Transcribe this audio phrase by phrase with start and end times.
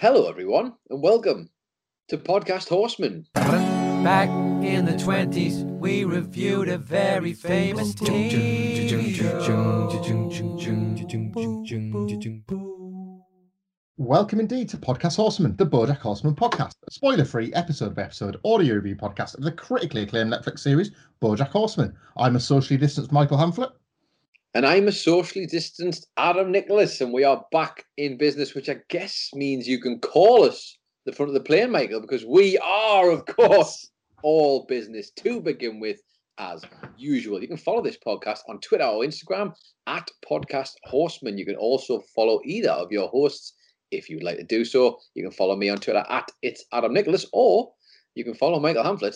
[0.00, 1.50] Hello, everyone, and welcome
[2.08, 3.26] to Podcast Horseman.
[3.34, 4.30] Back
[4.64, 8.88] in the 20s, we reviewed a very famous team.
[13.98, 18.76] Welcome indeed to Podcast Horseman, the Bojack Horseman podcast, a spoiler-free episode by episode audio
[18.76, 21.94] review podcast of the critically acclaimed Netflix series Bojack Horseman.
[22.16, 23.72] I'm a socially distanced Michael Hamflet.
[24.52, 28.78] And I'm a socially distanced Adam Nicholas, and we are back in business, which I
[28.88, 30.76] guess means you can call us
[31.06, 33.90] the front of the plane, Michael, because we are, of course,
[34.24, 36.00] all business to begin with,
[36.38, 36.64] as
[36.96, 37.40] usual.
[37.40, 39.54] You can follow this podcast on Twitter or Instagram
[39.86, 41.38] at Podcast Horseman.
[41.38, 43.52] You can also follow either of your hosts
[43.92, 44.98] if you'd like to do so.
[45.14, 47.70] You can follow me on Twitter at It's Adam Nicholas, or
[48.16, 49.14] you can follow Michael Hamflet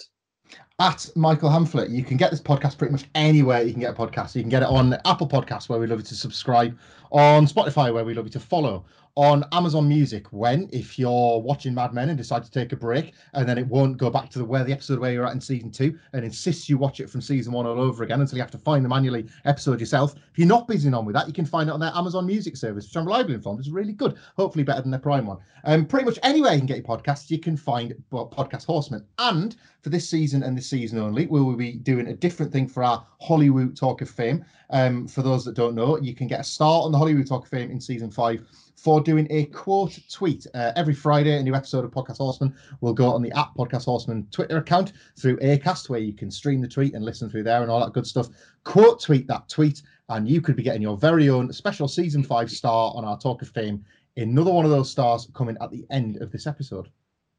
[0.81, 3.97] At Michael Hamflet, you can get this podcast pretty much anywhere you can get a
[3.97, 4.35] podcast.
[4.35, 6.77] You can get it on Apple Podcasts, where we love you to subscribe,
[7.13, 8.85] on Spotify, where we love you to follow,
[9.17, 13.15] on Amazon Music, when if you're watching Mad Men and decide to take a break,
[13.35, 15.41] and then it won't go back to the where the episode where you're at in
[15.41, 18.43] season two, and insists you watch it from season one all over again until you
[18.43, 20.15] have to find the manually episode yourself.
[20.15, 22.57] If you're not busy on with that, you can find it on their Amazon Music
[22.57, 25.39] service, which I'm reliably informed is really good, hopefully better than their Prime one.
[25.65, 29.05] Um, pretty much anywhere you can get your podcasts, you can find Podcast Horseman.
[29.19, 32.67] And for this season and this season only, we will be doing a different thing
[32.67, 34.45] for our Hollywood Talk of Fame.
[34.71, 37.45] Um, for those that don't know, you can get a start on the Hollywood Talk
[37.45, 38.45] of Fame in season five
[38.77, 40.47] for doing a quote tweet.
[40.55, 43.85] Uh, every Friday, a new episode of Podcast Horseman will go on the at Podcast
[43.87, 47.63] Horseman Twitter account through Acast, where you can stream the tweet and listen through there
[47.63, 48.29] and all that good stuff.
[48.65, 52.51] Quote tweet that tweet, and you could be getting your very own special season five
[52.51, 53.85] star on our Talk of Fame.
[54.17, 56.89] Another one of those stars coming at the end of this episode.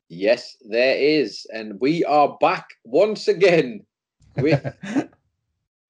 [0.10, 1.48] Yes, there is.
[1.54, 3.86] And we are back once again
[4.36, 4.66] with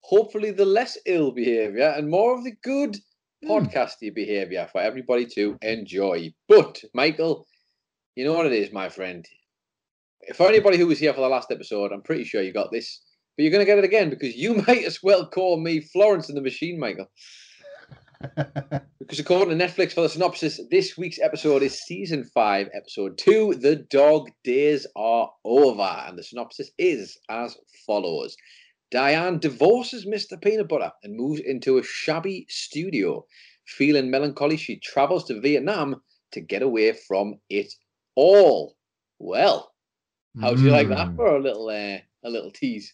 [0.01, 2.97] hopefully the less ill behavior and more of the good
[3.45, 3.51] Hmm.
[3.51, 6.33] podcasty behavior for everybody to enjoy.
[6.47, 7.45] But, Michael,
[8.15, 9.25] you know what it is, my friend.
[10.33, 13.01] For anybody who was here for the last episode, I'm pretty sure you got this,
[13.37, 16.29] but you're going to get it again because you might as well call me Florence
[16.29, 17.07] and the Machine, Michael.
[19.05, 23.53] Because according to Netflix for the synopsis, this week's episode is season five, episode two.
[23.53, 27.55] The dog days are over, and the synopsis is as
[27.85, 28.35] follows:
[28.91, 30.41] Diane divorces Mr.
[30.41, 33.25] Peanut Butter and moves into a shabby studio.
[33.65, 36.01] Feeling melancholy, she travels to Vietnam
[36.31, 37.73] to get away from it
[38.15, 38.75] all.
[39.19, 39.71] Well,
[40.39, 41.15] how do you like that Mm.
[41.15, 42.93] for a little uh, a little tease?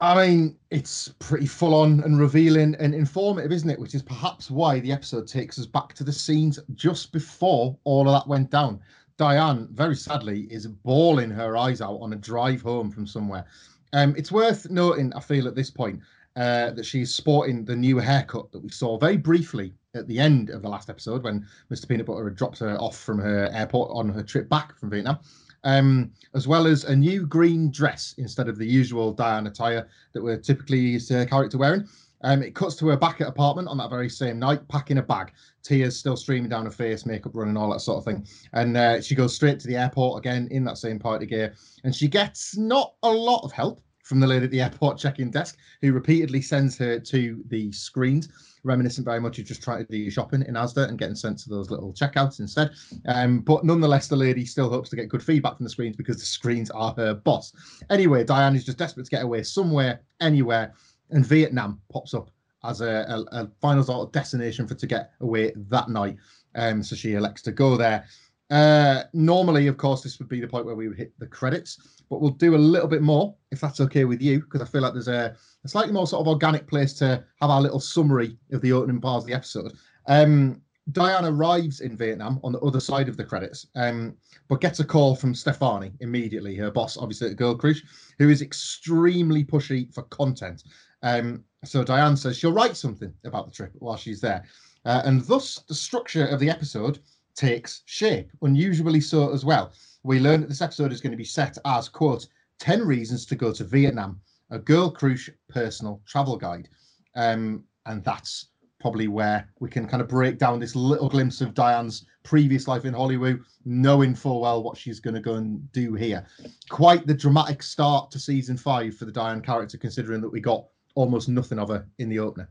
[0.00, 3.78] I mean, it's pretty full on and revealing and informative, isn't it?
[3.78, 8.08] Which is perhaps why the episode takes us back to the scenes just before all
[8.08, 8.80] of that went down.
[9.16, 13.46] Diane, very sadly, is bawling her eyes out on a drive home from somewhere.
[13.94, 16.00] Um, it's worth noting, I feel, at this point,
[16.36, 20.50] uh, that she's sporting the new haircut that we saw very briefly at the end
[20.50, 21.88] of the last episode when Mr.
[21.88, 25.18] Peanut Butter had dropped her off from her airport on her trip back from Vietnam
[25.64, 30.22] um, as well as a new green dress instead of the usual Diana attire that
[30.22, 31.88] we're typically used to her character wearing.
[32.22, 35.02] Um, it cuts to her back at apartment on that very same night, packing a
[35.02, 35.32] bag.
[35.62, 38.26] Tears still streaming down her face, makeup running, all that sort of thing.
[38.52, 41.54] And uh, she goes straight to the airport again in that same party gear.
[41.84, 45.30] And she gets not a lot of help from the lady at the airport check-in
[45.30, 48.28] desk, who repeatedly sends her to the screens,
[48.62, 51.48] reminiscent very much of just trying to do shopping in Asda and getting sent to
[51.48, 52.70] those little checkouts instead.
[53.06, 56.18] Um, but nonetheless, the lady still hopes to get good feedback from the screens because
[56.18, 57.52] the screens are her boss.
[57.88, 60.74] Anyway, Diane is just desperate to get away somewhere, anywhere,
[61.10, 62.30] and Vietnam pops up
[62.64, 66.16] as a, a, a final sort of destination for to get away that night.
[66.54, 68.06] Um, so she elects to go there.
[68.50, 72.02] Uh, normally, of course, this would be the point where we would hit the credits,
[72.10, 74.82] but we'll do a little bit more if that's okay with you, because I feel
[74.82, 75.34] like there's a,
[75.64, 79.00] a slightly more sort of organic place to have our little summary of the opening
[79.00, 79.72] parts of the episode.
[80.06, 80.60] Um,
[80.92, 84.14] Diane arrives in Vietnam on the other side of the credits, um,
[84.48, 87.82] but gets a call from Stefani immediately, her boss, obviously at Girl Crush,
[88.18, 90.62] who is extremely pushy for content.
[91.04, 94.44] Um, so Diane says she'll write something about the trip while she's there.
[94.84, 96.98] Uh, and thus, the structure of the episode
[97.36, 99.72] takes shape, unusually so as well.
[100.02, 102.26] We learn that this episode is going to be set as, quote,
[102.58, 104.20] 10 reasons to go to Vietnam,
[104.50, 106.68] a Girl Crush personal travel guide.
[107.14, 108.48] Um, and that's
[108.80, 112.84] probably where we can kind of break down this little glimpse of Diane's previous life
[112.84, 116.26] in Hollywood, knowing full well what she's going to go and do here.
[116.68, 120.66] Quite the dramatic start to season five for the Diane character, considering that we got
[120.94, 122.48] almost nothing of her in the opener.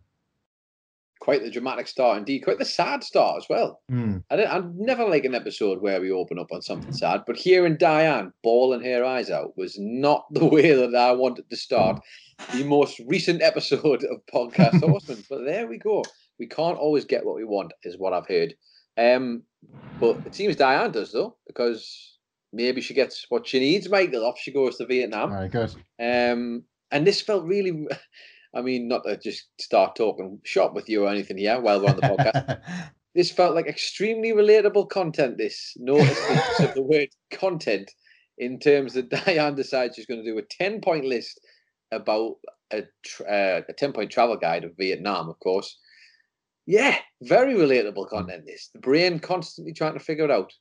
[1.19, 2.39] Quite the dramatic start indeed.
[2.39, 3.81] Quite the sad start as well.
[3.89, 4.23] Mm.
[4.29, 7.77] I, I never like an episode where we open up on something sad, but hearing
[7.77, 12.01] Diane bawling her eyes out was not the way that I wanted to start
[12.53, 15.23] the most recent episode of Podcast Horseman.
[15.29, 16.03] but there we go.
[16.39, 18.53] We can't always get what we want, is what I've heard.
[18.97, 19.43] Um,
[19.99, 22.17] but it seems Diane does though, because
[22.51, 25.31] maybe she gets what she needs, Michael, off she goes to Vietnam.
[25.31, 25.73] Very good.
[25.99, 27.87] Um, and this felt really,
[28.55, 31.89] I mean, not to just start talking shop with you or anything here while we're
[31.89, 32.61] on the podcast.
[33.15, 35.37] this felt like extremely relatable content.
[35.37, 36.19] This notice
[36.59, 37.91] the- of the word content
[38.37, 41.39] in terms that Diane decides she's going to do a 10 point list
[41.91, 42.35] about
[42.71, 42.79] a,
[43.21, 45.77] uh, a 10 point travel guide of Vietnam, of course.
[46.65, 48.45] Yeah, very relatable content.
[48.45, 50.53] This the brain constantly trying to figure it out.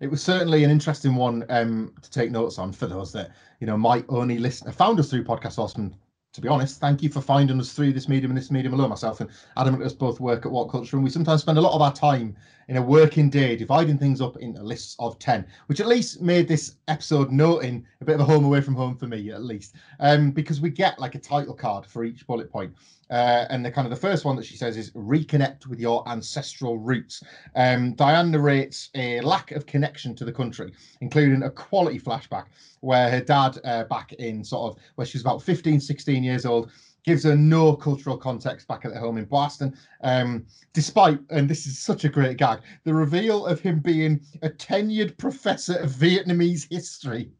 [0.00, 3.30] It was certainly an interesting one um, to take notes on for those that
[3.60, 5.94] you know might only listen, found us through Podcast Awesome.
[6.32, 8.88] To be honest, thank you for finding us through this medium and this medium alone.
[8.88, 11.60] Myself and Adam and us both work at What Culture, and we sometimes spend a
[11.60, 12.36] lot of our time
[12.68, 16.48] in a working day dividing things up into lists of 10, which at least made
[16.48, 19.76] this episode noting a bit of a home away from home for me, at least,
[20.00, 22.72] um, because we get like a title card for each bullet point.
[23.10, 26.06] Uh, and the kind of the first one that she says is reconnect with your
[26.08, 27.22] ancestral roots.
[27.54, 30.72] Um, Diane narrates a lack of connection to the country,
[31.02, 32.46] including a quality flashback
[32.80, 36.46] where her dad, uh, back in sort of where she was about 15, 16 years
[36.46, 36.70] old,
[37.04, 39.74] gives her no cultural context back at home in Boston.
[40.02, 44.48] Um, despite, and this is such a great gag, the reveal of him being a
[44.48, 47.30] tenured professor of Vietnamese history.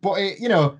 [0.00, 0.78] But, it, you know,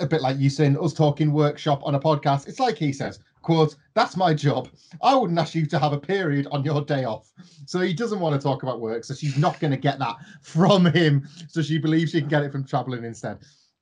[0.00, 3.18] a bit like you saying us talking workshop on a podcast, it's like he says,
[3.42, 4.68] quote, that's my job.
[5.02, 7.30] I wouldn't ask you to have a period on your day off.
[7.66, 9.04] So he doesn't want to talk about work.
[9.04, 11.28] So she's not going to get that from him.
[11.48, 13.38] So she believes she can get it from traveling instead.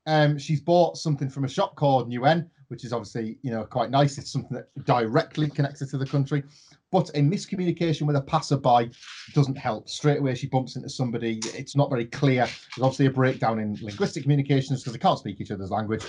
[0.07, 3.91] Um, she's bought something from a shop called Nguyen, which is obviously, you know, quite
[3.91, 4.17] nice.
[4.17, 6.43] It's something that directly connects her to the country.
[6.91, 8.91] But a miscommunication with a passerby
[9.35, 9.91] doesn't help.
[9.91, 11.39] Straight away, she bumps into somebody.
[11.55, 12.47] It's not very clear.
[12.47, 16.03] There's obviously a breakdown in linguistic communications because they can't speak each other's language.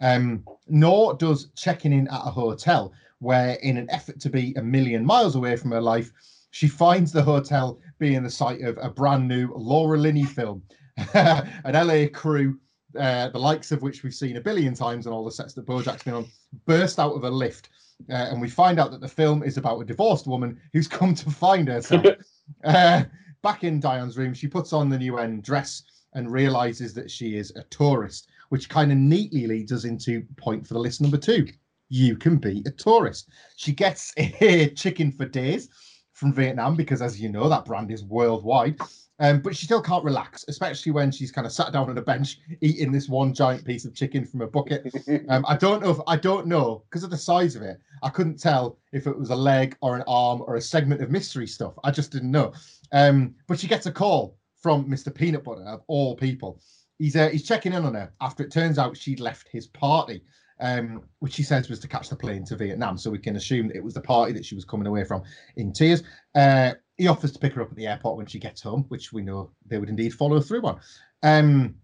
[0.00, 4.62] Um, nor does checking in at a hotel, where in an effort to be a
[4.62, 6.12] million miles away from her life,
[6.52, 10.62] she finds the hotel being the site of a brand new Laura Linney film,
[11.14, 12.60] an LA crew,
[12.98, 15.66] uh, the likes of which we've seen a billion times on all the sets that
[15.66, 16.26] Bojack's been on,
[16.66, 17.70] burst out of a lift.
[18.10, 21.14] Uh, and we find out that the film is about a divorced woman who's come
[21.14, 22.04] to find herself.
[22.64, 23.04] uh,
[23.42, 27.52] back in Diane's room, she puts on the Nguyen dress and realizes that she is
[27.56, 31.46] a tourist, which kind of neatly leads us into point for the list number two.
[31.88, 33.28] You can be a tourist.
[33.56, 35.68] She gets a chicken for days
[36.12, 38.78] from Vietnam because, as you know, that brand is worldwide.
[39.20, 42.02] Um, but she still can't relax, especially when she's kind of sat down on a
[42.02, 44.92] bench eating this one giant piece of chicken from a bucket.
[45.28, 47.80] Um, I don't know if I don't know because of the size of it.
[48.02, 51.10] I couldn't tell if it was a leg or an arm or a segment of
[51.10, 51.74] mystery stuff.
[51.82, 52.52] I just didn't know.
[52.92, 55.14] Um, but she gets a call from Mr.
[55.14, 56.60] Peanut Butter of all people.
[56.98, 60.24] He's uh, he's checking in on her after it turns out she'd left his party,
[60.60, 62.98] um, which he says was to catch the plane to Vietnam.
[62.98, 65.22] So we can assume it was the party that she was coming away from
[65.56, 66.02] in tears.
[66.34, 69.12] Uh, he offers to pick her up at the airport when she gets home, which
[69.12, 70.80] we know they would indeed follow through on.
[71.22, 71.74] Um,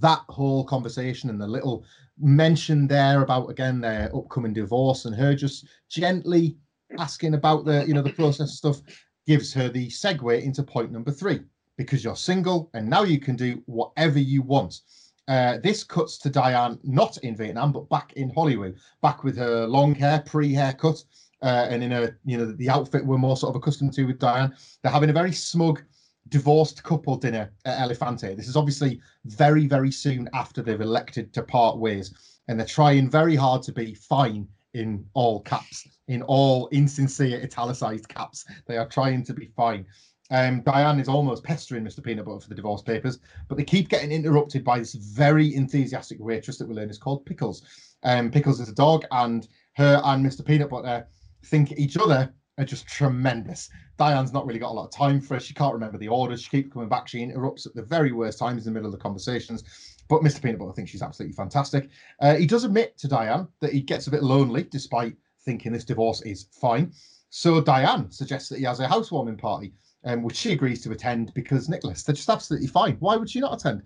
[0.00, 1.84] that whole conversation and the little
[2.18, 6.56] mention there about again their upcoming divorce and her just gently
[6.98, 8.80] asking about the you know the process stuff
[9.26, 11.40] gives her the segue into point number three
[11.76, 14.80] because you're single and now you can do whatever you want.
[15.26, 19.66] Uh, this cuts to Diane not in Vietnam but back in Hollywood, back with her
[19.66, 21.02] long hair, pre-haircut,
[21.44, 24.18] uh, and in a you know the outfit we're more sort of accustomed to with
[24.18, 24.54] Diane.
[24.82, 25.82] They're having a very smug
[26.30, 28.34] divorced couple dinner at Elefante.
[28.34, 32.14] This is obviously very very soon after they've elected to part ways,
[32.48, 38.08] and they're trying very hard to be fine in all caps, in all insincere italicized
[38.08, 38.46] caps.
[38.66, 39.86] They are trying to be fine.
[40.30, 42.02] Um, Diane is almost pestering Mr.
[42.02, 46.18] Peanut Butter for the divorce papers, but they keep getting interrupted by this very enthusiastic
[46.18, 47.62] waitress that we learn is called Pickles.
[48.02, 50.44] Um, Pickles is a dog, and her and Mr.
[50.44, 51.06] Peanut Butter
[51.44, 53.68] think each other are just tremendous.
[53.98, 55.40] Diane's not really got a lot of time for her.
[55.40, 56.42] She can't remember the orders.
[56.42, 57.08] She keeps coming back.
[57.08, 59.64] She interrupts at the very worst times in the middle of the conversations.
[60.08, 60.42] But Mr.
[60.42, 61.88] Peanut Butter thinks she's absolutely fantastic.
[62.20, 65.84] Uh, he does admit to Diane that he gets a bit lonely, despite thinking this
[65.84, 66.92] divorce is fine.
[67.30, 69.72] So Diane suggests that he has a housewarming party,
[70.04, 72.96] um, which she agrees to attend because Nicholas, they're just absolutely fine.
[73.00, 73.82] Why would she not attend?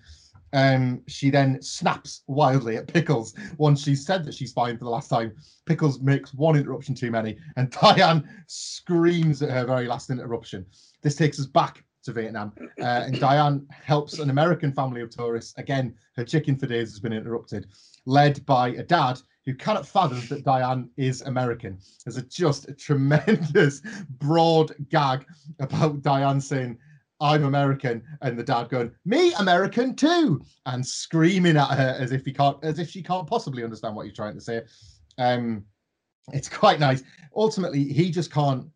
[0.52, 4.90] Um, she then snaps wildly at Pickles once she's said that she's fine for the
[4.90, 5.34] last time.
[5.66, 10.66] Pickles makes one interruption too many, and Diane screams at her very last interruption.
[11.02, 15.54] This takes us back to Vietnam, uh, and Diane helps an American family of tourists.
[15.58, 17.66] Again, her chicken for days has been interrupted,
[18.06, 21.78] led by a dad who cannot fathom that Diane is American.
[22.04, 23.80] There's a, just a tremendous
[24.18, 25.24] broad gag
[25.58, 26.76] about Diane saying,
[27.20, 32.24] I'm American, and the dad going, "Me American too," and screaming at her as if
[32.24, 34.62] he can't, as if she can't possibly understand what you're trying to say.
[35.18, 35.64] Um,
[36.32, 37.02] it's quite nice.
[37.34, 38.66] Ultimately, he just can't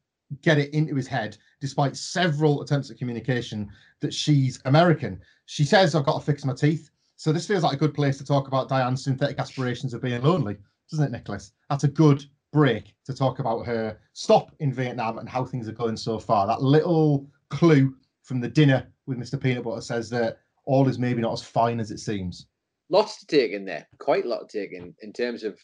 [0.41, 3.71] get it into his head, despite several attempts at communication,
[4.01, 5.21] that she's American.
[5.47, 8.19] She says, "I've got to fix my teeth." So this feels like a good place
[8.19, 10.59] to talk about Diane's synthetic aspirations of being lonely,
[10.91, 11.53] doesn't it, Nicholas?
[11.71, 15.73] That's a good break to talk about her stop in Vietnam and how things are
[15.73, 16.47] going so far.
[16.47, 19.41] That little clue from the dinner with Mr.
[19.41, 22.47] Peanut Butter says that all is maybe not as fine as it seems.
[22.89, 25.59] Lots to take in there, quite a lot to take in in terms of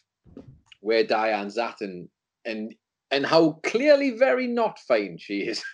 [0.81, 2.09] where Diane's at and
[2.45, 2.73] and
[3.11, 5.63] and how clearly very not fine she is.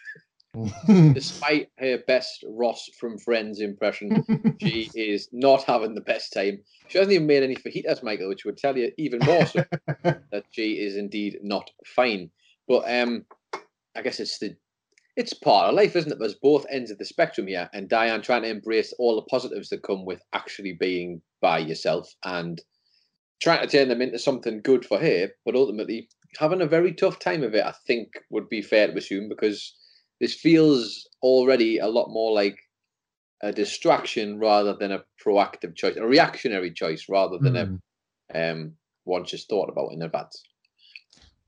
[0.87, 4.23] Despite her best Ross from Friends impression,
[4.61, 6.59] she is not having the best time.
[6.87, 9.65] She hasn't even made any fajitas, Michael, which would tell you even more so
[10.03, 12.29] that she is indeed not fine.
[12.67, 13.25] But um,
[13.95, 14.55] I guess it's the
[15.15, 16.19] it's part of life, isn't it?
[16.19, 19.69] There's both ends of the spectrum here, and Diane trying to embrace all the positives
[19.69, 22.61] that come with actually being by yourself and
[23.41, 27.19] trying to turn them into something good for her, but ultimately having a very tough
[27.19, 27.65] time of it.
[27.65, 29.73] I think would be fair to assume because
[30.19, 32.57] this feels already a lot more like
[33.41, 37.79] a distraction rather than a proactive choice, a reactionary choice rather than mm.
[38.33, 40.41] a um, one just thought about in advance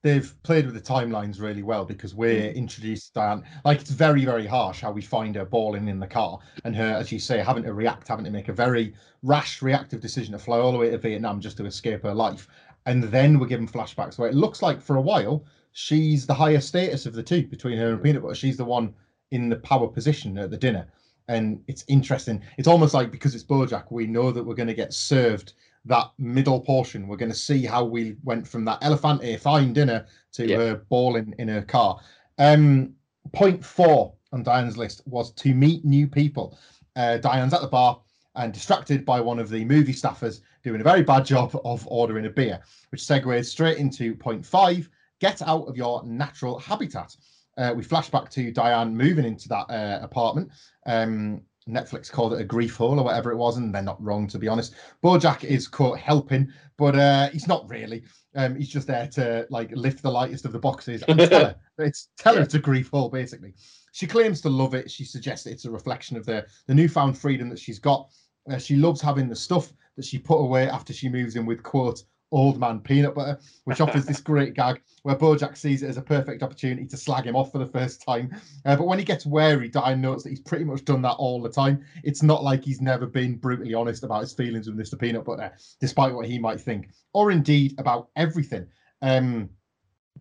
[0.04, 2.56] they've played with the timelines really well because we're mm.
[2.56, 3.44] introduced Diane.
[3.66, 6.96] Like it's very, very harsh how we find her bawling in the car and her,
[6.96, 10.39] as you say, having to react, having to make a very rash, reactive decision to
[10.39, 12.48] fly all the way to Vietnam just to escape her life.
[12.86, 15.44] And then we're given flashbacks where it looks like for a while
[15.77, 18.34] she's the higher status of the two between her and Peanut Butter.
[18.34, 18.96] She's the one
[19.30, 20.88] in the power position at the dinner.
[21.27, 22.42] And it's interesting.
[22.58, 25.54] It's almost like because it's Bojack, we know that we're going to get served
[25.88, 27.08] that middle portion.
[27.08, 30.58] We're going to see how we went from that Elefante fine dinner to yeah.
[30.58, 32.00] her bawling in her car.
[32.38, 32.94] Um,
[33.34, 36.58] point four on Diane's list was to meet new people.
[36.96, 38.01] Uh, Diane's at the bar
[38.36, 42.25] and distracted by one of the movie staffers doing a very bad job of ordering
[42.25, 42.60] a beer,
[42.91, 44.89] which segues straight into point five
[45.20, 47.15] get out of your natural habitat.
[47.58, 50.51] Uh, we flash back to Diane moving into that uh, apartment.
[50.86, 54.28] Um, Netflix called it a grief hole or whatever it was, and they're not wrong
[54.28, 54.76] to be honest.
[55.04, 58.04] Bojack is caught helping, but uh, he's not really.
[58.36, 61.56] Um, he's just there to like lift the lightest of the boxes and tell her
[61.80, 63.54] it's tell her it's a grief hole basically.
[63.92, 64.92] She claims to love it.
[64.92, 68.10] She suggests it's a reflection of the the newfound freedom that she's got.
[68.50, 71.64] Uh, she loves having the stuff that she put away after she moves in with
[71.64, 75.98] quote old man peanut butter, which offers this great gag where Bojack sees it as
[75.98, 78.30] a perfect opportunity to slag him off for the first time.
[78.66, 81.42] Uh, but when he gets wary, Diane notes that he's pretty much done that all
[81.42, 81.84] the time.
[82.04, 85.00] It's not like he's never been brutally honest about his feelings with Mr.
[85.00, 88.68] Peanut Butter, despite what he might think, or indeed about everything.
[89.02, 89.50] Um,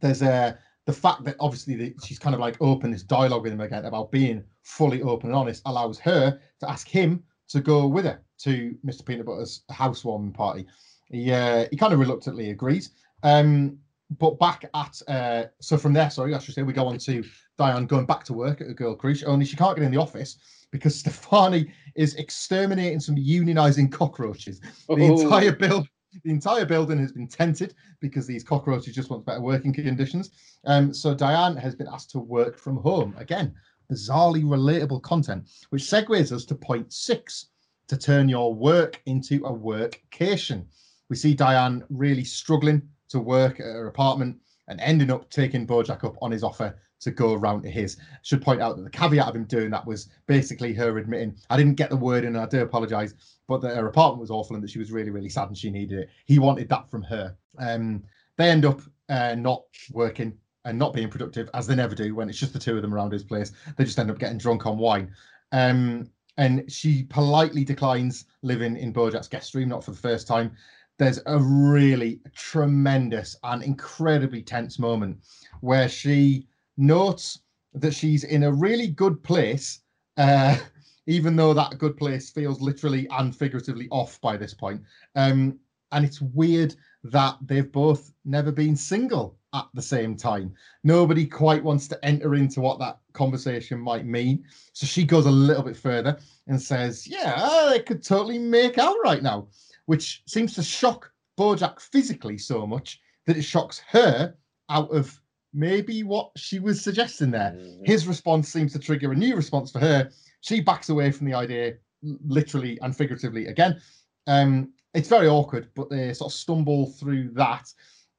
[0.00, 3.52] there's a the fact that obviously the, she's kind of like open this dialogue with
[3.52, 7.86] him again about being fully open and honest allows her to ask him to go
[7.88, 9.04] with her to Mr.
[9.04, 10.66] Peanut Butter's housewarming party.
[11.10, 12.90] He uh, he kind of reluctantly agrees.
[13.22, 13.78] Um,
[14.18, 17.24] but back at uh, so from there, sorry, I should say we go on to
[17.58, 19.24] Diane going back to work at a Girl Crush.
[19.24, 20.36] Only she can't get in the office
[20.70, 24.60] because Stefani is exterminating some unionizing cockroaches.
[24.60, 25.22] The oh.
[25.22, 25.88] entire build
[26.24, 30.30] the entire building has been tented because these cockroaches just want better working conditions.
[30.64, 33.54] Um, so Diane has been asked to work from home again.
[33.92, 37.46] Bizarrely relatable content, which segues us to point six
[37.88, 40.64] to turn your work into a workcation.
[41.08, 46.04] We see Diane really struggling to work at her apartment and ending up taking Bojack
[46.04, 47.96] up on his offer to go around to his.
[48.22, 51.56] Should point out that the caveat of him doing that was basically her admitting, I
[51.56, 53.14] didn't get the word in and I do apologize,
[53.46, 55.70] but that her apartment was awful and that she was really, really sad and she
[55.70, 56.10] needed it.
[56.24, 57.36] He wanted that from her.
[57.58, 58.02] Um,
[58.36, 62.28] they end up uh, not working and not being productive as they never do when
[62.28, 63.52] it's just the two of them around his place.
[63.76, 65.12] They just end up getting drunk on wine.
[65.52, 70.52] Um, and she politely declines living in Bojack's guest room, not for the first time
[70.98, 75.18] there's a really tremendous and incredibly tense moment
[75.60, 77.40] where she notes
[77.74, 79.80] that she's in a really good place,
[80.16, 80.56] uh,
[81.06, 84.80] even though that good place feels literally and figuratively off by this point.
[85.14, 85.58] Um,
[85.92, 86.74] and it's weird
[87.04, 90.52] that they've both never been single at the same time.
[90.82, 94.44] Nobody quite wants to enter into what that conversation might mean.
[94.72, 98.96] So she goes a little bit further and says, Yeah, they could totally make out
[99.04, 99.48] right now,
[99.86, 104.34] which seems to shock Bojack physically so much that it shocks her
[104.70, 105.20] out of
[105.52, 107.52] maybe what she was suggesting there.
[107.56, 107.84] Mm-hmm.
[107.84, 110.10] His response seems to trigger a new response for her.
[110.42, 113.80] She backs away from the idea, literally and figuratively again.
[114.26, 117.72] Um, it's very awkward, but they sort of stumble through that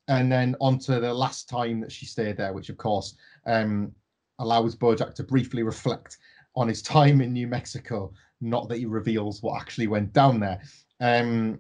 [0.07, 3.91] and then onto the last time that she stayed there, which of course um,
[4.39, 6.17] allows Bojack to briefly reflect
[6.55, 8.13] on his time in New Mexico.
[8.39, 10.61] Not that he reveals what actually went down there.
[10.99, 11.59] Um,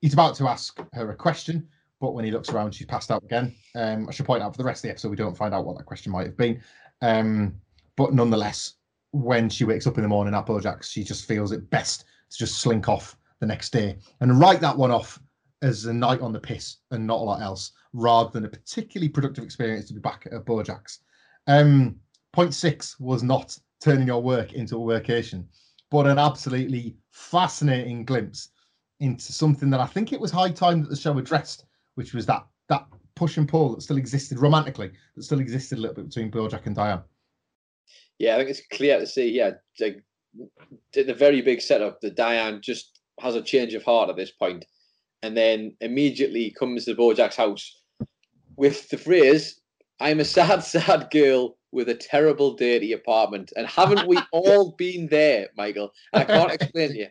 [0.00, 1.68] he's about to ask her a question,
[2.00, 3.54] but when he looks around, she's passed out again.
[3.74, 5.64] Um, I should point out for the rest of the episode, we don't find out
[5.64, 6.60] what that question might have been.
[7.02, 7.54] Um,
[7.96, 8.74] but nonetheless,
[9.12, 12.38] when she wakes up in the morning at Bojack's, she just feels it best to
[12.38, 15.18] just slink off the next day and write that one off
[15.62, 19.08] as a night on the piss and not a lot else, rather than a particularly
[19.08, 21.00] productive experience to be back at Bojack's.
[21.46, 21.96] Um,
[22.32, 25.46] point six was not turning your work into a workation,
[25.90, 28.50] but an absolutely fascinating glimpse
[29.00, 32.26] into something that I think it was high time that the show addressed, which was
[32.26, 36.08] that that push and pull that still existed romantically, that still existed a little bit
[36.08, 37.02] between Bojack and Diane.
[38.18, 39.30] Yeah, I think it's clear to see.
[39.30, 40.02] Yeah, like
[40.92, 44.64] the very big setup that Diane just has a change of heart at this point,
[45.22, 47.82] and then immediately comes to Bojack's house
[48.56, 49.60] with the phrase,
[50.00, 55.08] "I'm a sad, sad girl with a terrible, dirty apartment." And haven't we all been
[55.08, 55.92] there, Michael?
[56.14, 57.08] I can't explain to you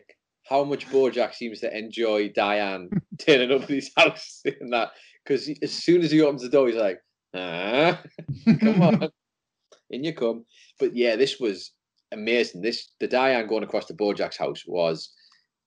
[0.48, 2.88] how much Bojack seems to enjoy Diane
[3.18, 4.90] turning up at his house and that
[5.24, 6.98] because as soon as he opens the door, he's like,
[7.34, 8.00] "Ah,
[8.60, 9.08] come on,
[9.90, 10.44] in you come."
[10.78, 11.72] But yeah, this was
[12.12, 12.62] amazing.
[12.62, 15.12] This the Diane going across to Bojack's house was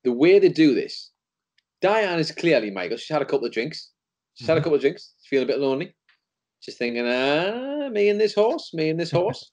[0.04, 1.12] the way they do this.
[1.82, 2.98] Diane is clearly Michael.
[2.98, 3.92] She's had a couple of drinks.
[4.36, 4.64] She's had a mm-hmm.
[4.66, 5.14] couple of drinks.
[5.22, 5.96] She's feeling a bit lonely.
[6.62, 9.52] She's thinking, ah, me and this horse, me and this horse.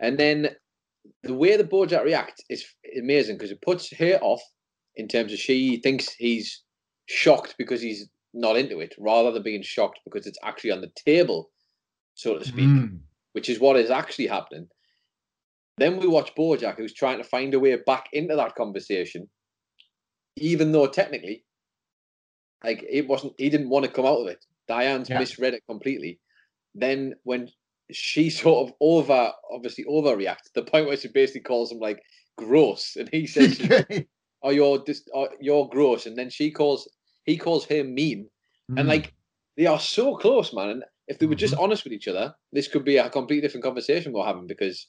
[0.00, 0.50] and then
[1.26, 2.64] the way the Bojack reacts is
[2.98, 4.42] amazing because it puts her off
[4.96, 6.62] in terms of she thinks he's
[7.06, 10.92] shocked because he's not into it, rather than being shocked because it's actually on the
[11.04, 11.50] table,
[12.14, 12.98] so to speak, mm.
[13.32, 14.68] which is what is actually happening.
[15.78, 19.28] Then we watch Bojack, who's trying to find a way back into that conversation,
[20.36, 21.44] even though technically,
[22.64, 24.44] like it wasn't, he didn't want to come out of it.
[24.68, 25.18] Diane's yeah.
[25.18, 26.18] misread it completely.
[26.74, 27.48] Then when
[27.92, 32.02] she sort of over, obviously overreacts, the point where she basically calls him like
[32.36, 33.60] gross, and he says,
[34.42, 36.88] "Oh, you're just, oh, you're gross," and then she calls,
[37.24, 38.28] he calls her mean,
[38.70, 38.78] mm.
[38.78, 39.14] and like
[39.56, 40.68] they are so close, man.
[40.70, 41.62] And if they were just mm-hmm.
[41.62, 44.88] honest with each other, this could be a completely different conversation we're having because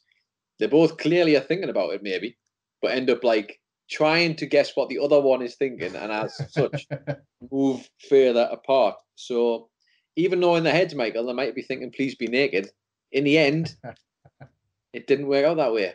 [0.59, 2.37] they both clearly are thinking about it, maybe,
[2.81, 6.39] but end up like trying to guess what the other one is thinking, and as
[6.51, 6.87] such,
[7.51, 8.95] move further apart.
[9.15, 9.69] So
[10.15, 12.69] even though in their heads, Michael, they might be thinking, please be naked,
[13.11, 13.75] in the end,
[14.93, 15.93] it didn't work out that way.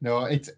[0.00, 0.50] No, it's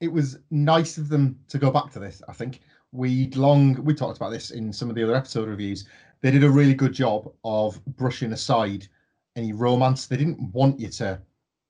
[0.00, 2.22] it was nice of them to go back to this.
[2.28, 2.60] I think
[2.92, 5.86] we'd long we talked about this in some of the other episode reviews.
[6.20, 8.86] They did a really good job of brushing aside
[9.36, 10.06] any romance.
[10.06, 11.20] They didn't want you to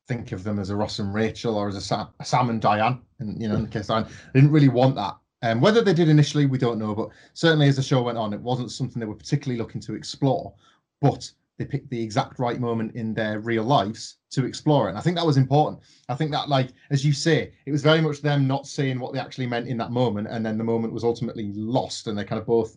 [0.09, 2.61] think of them as a Ross and Rachel or as a Sam, a Sam and
[2.61, 3.01] Diane.
[3.19, 5.17] And you know, in the case Diane, they didn't really want that.
[5.43, 6.95] And um, whether they did initially, we don't know.
[6.95, 9.95] But certainly, as the show went on, it wasn't something they were particularly looking to
[9.95, 10.55] explore.
[11.01, 11.31] But
[11.63, 14.91] they picked the exact right moment in their real lives to explore it.
[14.91, 15.81] And I think that was important.
[16.09, 19.13] I think that, like as you say, it was very much them not saying what
[19.13, 22.25] they actually meant in that moment, and then the moment was ultimately lost, and they
[22.25, 22.77] kind of both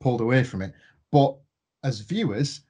[0.00, 0.74] pulled away from it.
[1.12, 1.36] But
[1.84, 2.62] as viewers,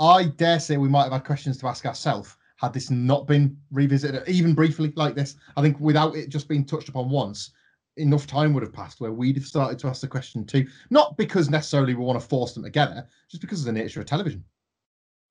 [0.00, 3.56] I dare say we might have had questions to ask ourselves had this not been
[3.70, 5.36] revisited, even briefly like this.
[5.56, 7.50] I think without it just being touched upon once,
[7.96, 10.66] enough time would have passed where we'd have started to ask the question too.
[10.90, 14.06] Not because necessarily we want to force them together, just because of the nature of
[14.06, 14.44] television.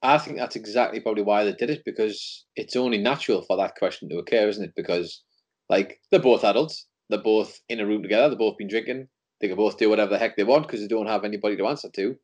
[0.03, 3.75] I think that's exactly probably why they did it because it's only natural for that
[3.75, 4.73] question to occur, isn't it?
[4.75, 5.21] Because
[5.69, 9.07] like they're both adults, they're both in a room together, they've both been drinking,
[9.39, 11.67] they can both do whatever the heck they want because they don't have anybody to
[11.67, 12.15] answer to.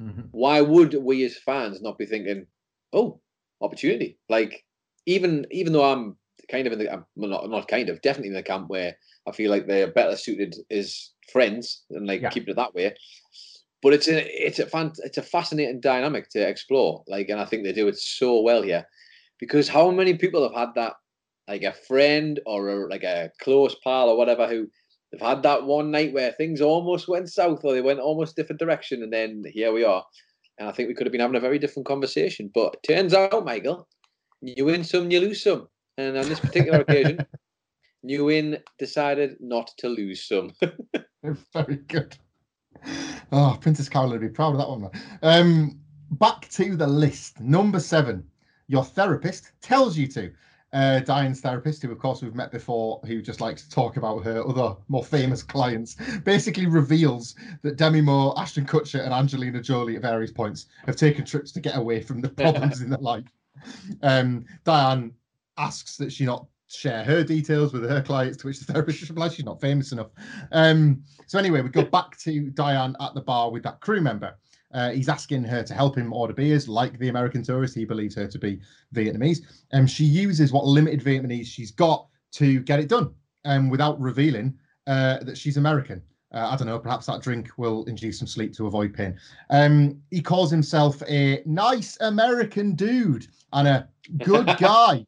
[0.00, 0.22] Mm-hmm.
[0.30, 2.46] Why would we as fans not be thinking,
[2.92, 3.20] oh,
[3.60, 4.18] opportunity?
[4.28, 4.64] Like
[5.06, 6.16] even even though I'm
[6.50, 8.96] kind of in the I'm not not kind of definitely in the camp where
[9.28, 12.30] I feel like they're better suited as friends and like yeah.
[12.30, 12.94] keep it that way.
[13.82, 17.02] But it's a it's a fan, it's a fascinating dynamic to explore.
[17.06, 18.86] Like, and I think they do it so well here,
[19.38, 20.94] because how many people have had that,
[21.48, 24.68] like a friend or a, like a close pal or whatever, who
[25.10, 28.60] they've had that one night where things almost went south or they went almost different
[28.60, 30.04] direction, and then here we are.
[30.58, 32.50] And I think we could have been having a very different conversation.
[32.54, 33.88] But it turns out, Michael,
[34.42, 35.68] you win some, you lose some.
[35.96, 37.24] And on this particular occasion,
[38.04, 40.52] Nguyen decided not to lose some.
[41.54, 42.16] Very good.
[43.32, 44.90] Oh, Princess Carolyn would be proud of that one.
[45.22, 45.80] Um,
[46.12, 47.40] back to the list.
[47.40, 48.24] Number seven.
[48.66, 50.32] Your therapist tells you to.
[50.72, 54.22] Uh, Diane's therapist, who of course we've met before, who just likes to talk about
[54.22, 59.96] her other more famous clients, basically reveals that Demi Moore, Ashton Kutcher, and Angelina Jolie
[59.96, 63.24] at various points have taken trips to get away from the problems in their life.
[64.02, 65.12] Um, Diane
[65.58, 69.34] asks that she not share her details with her clients, to which the therapist replies
[69.34, 70.10] she's not famous enough.
[70.52, 74.36] Um, so anyway, we go back to Diane at the bar with that crew member.
[74.72, 77.74] Uh, he's asking her to help him order beers, like the American tourist.
[77.74, 78.60] He believes her to be
[78.94, 79.40] Vietnamese.
[79.72, 83.12] And um, she uses what limited Vietnamese she's got to get it done
[83.44, 84.56] um, without revealing
[84.86, 86.02] uh, that she's American.
[86.32, 89.18] Uh, I don't know, perhaps that drink will induce some sleep to avoid pain.
[89.50, 95.04] Um, he calls himself a nice American dude and a good guy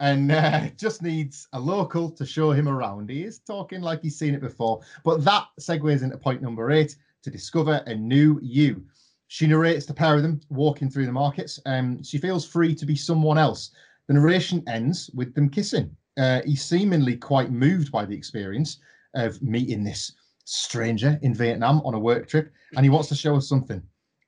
[0.00, 3.08] and uh, just needs a local to show him around.
[3.08, 6.96] He is talking like he's seen it before, but that segues into point number eight
[7.22, 8.82] to discover a new you.
[9.28, 12.84] She narrates the pair of them walking through the markets, and she feels free to
[12.84, 13.70] be someone else.
[14.08, 15.94] The narration ends with them kissing.
[16.18, 18.78] Uh, he's seemingly quite moved by the experience
[19.14, 20.12] of meeting this
[20.44, 23.80] stranger in Vietnam on a work trip, and he wants to show us something.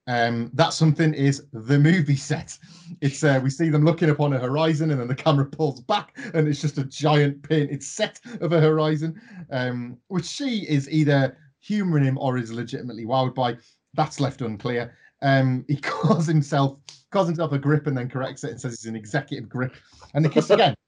[0.08, 2.58] Um, that something is the movie set.
[3.00, 6.16] It's uh, we see them looking upon a horizon, and then the camera pulls back,
[6.34, 11.36] and it's just a giant painted set of a horizon, um, which she is either
[11.60, 13.56] humouring him or is legitimately wowed by.
[13.94, 14.96] That's left unclear.
[15.22, 16.78] Um, he calls himself
[17.12, 19.74] calls himself a grip and then corrects it and says he's an executive grip,
[20.14, 20.74] and they kiss again.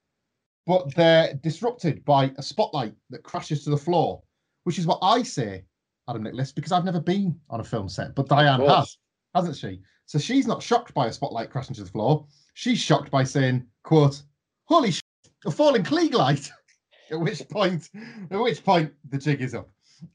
[0.67, 4.23] But they're disrupted by a spotlight that crashes to the floor,
[4.63, 5.63] which is what I say,
[6.09, 8.97] Adam Nicholas, because I've never been on a film set, but Diane has
[9.35, 9.81] hasn't she?
[10.05, 12.25] So she's not shocked by a spotlight crashing to the floor.
[12.53, 14.21] She's shocked by saying, quote,
[14.65, 15.03] holy shit,
[15.45, 16.49] a falling Klieg light.
[17.11, 17.89] at which point,
[18.31, 19.69] at which point the jig is up.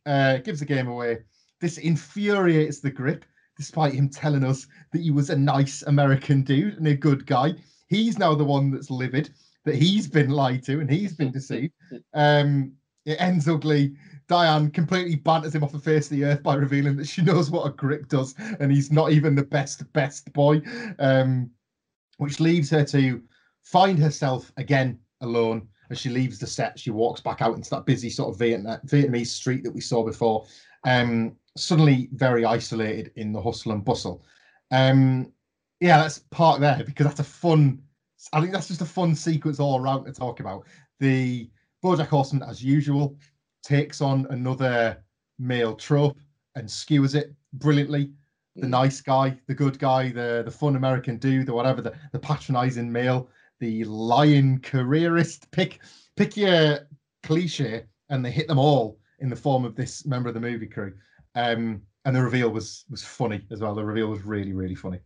[0.06, 1.18] Uh, gives the game away.
[1.60, 3.24] This infuriates the grip,
[3.56, 7.54] despite him telling us that he was a nice American dude and a good guy.
[7.88, 9.30] He's now the one that's livid,
[9.64, 11.72] that he's been lied to and he's been deceived.
[12.14, 12.72] Um,
[13.04, 13.94] it ends ugly.
[14.28, 17.50] Diane completely banters him off the face of the earth by revealing that she knows
[17.50, 20.62] what a grip does, and he's not even the best best boy.
[20.98, 21.50] Um,
[22.18, 23.22] which leaves her to
[23.62, 26.78] find herself again alone as she leaves the set.
[26.78, 30.46] She walks back out into that busy sort of Vietnamese street that we saw before.
[30.84, 34.22] Um, suddenly very isolated in the hustle and bustle.
[34.70, 35.32] Um,
[35.80, 37.82] yeah, let's park there because that's a fun.
[38.32, 40.66] I think that's just a fun sequence all around to talk about.
[41.00, 41.50] The
[41.82, 43.16] BoJack Horseman, as usual,
[43.62, 45.02] takes on another
[45.38, 46.18] male trope
[46.54, 48.12] and skewers it brilliantly.
[48.56, 48.70] The mm.
[48.70, 52.90] nice guy, the good guy, the the fun American dude, or whatever, the, the patronizing
[52.90, 53.28] male,
[53.60, 55.50] the lion careerist.
[55.50, 55.80] Pick
[56.16, 56.80] pick your
[57.22, 60.66] cliche, and they hit them all in the form of this member of the movie
[60.66, 60.94] crew.
[61.34, 63.74] Um, and the reveal was was funny as well.
[63.74, 64.98] The reveal was really really funny.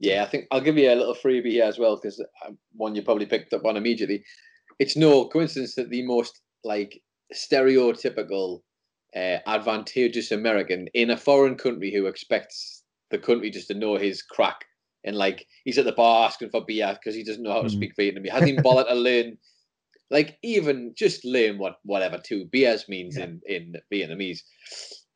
[0.00, 2.94] Yeah, I think I'll give you a little freebie here as well because uh, one
[2.94, 4.24] you probably picked up on immediately.
[4.78, 7.00] It's no coincidence that the most like
[7.34, 8.60] stereotypical
[9.14, 14.22] uh, advantageous American in a foreign country who expects the country just to know his
[14.22, 14.64] crack.
[15.04, 17.68] And like he's at the bar asking for beer because he doesn't know how to
[17.68, 17.72] mm.
[17.72, 18.24] speak Vietnamese.
[18.24, 19.38] He hasn't even bothered to learn,
[20.10, 23.24] like even just learn what whatever two beers means yeah.
[23.24, 24.40] in in Vietnamese.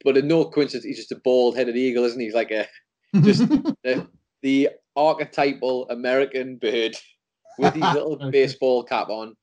[0.05, 2.27] But in no coincidence, he's just a bald-headed eagle, isn't he?
[2.27, 2.67] He's like a
[3.21, 3.47] just
[3.85, 4.09] the,
[4.43, 6.97] the archetypal American bird
[7.59, 9.37] with his little baseball cap on.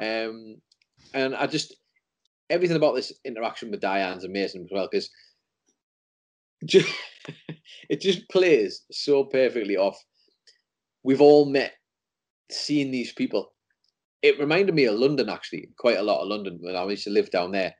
[0.00, 0.56] Um,
[1.14, 1.74] and I just
[2.50, 5.10] everything about this interaction with Diane's amazing as well because
[7.88, 10.02] it just plays so perfectly off.
[11.02, 11.72] We've all met,
[12.50, 13.52] seen these people.
[14.22, 17.10] It reminded me of London actually, quite a lot of London when I used to
[17.10, 17.74] live down there.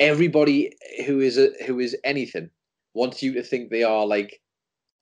[0.00, 0.72] Everybody
[1.06, 2.50] who is a, who is anything
[2.94, 4.40] wants you to think they are like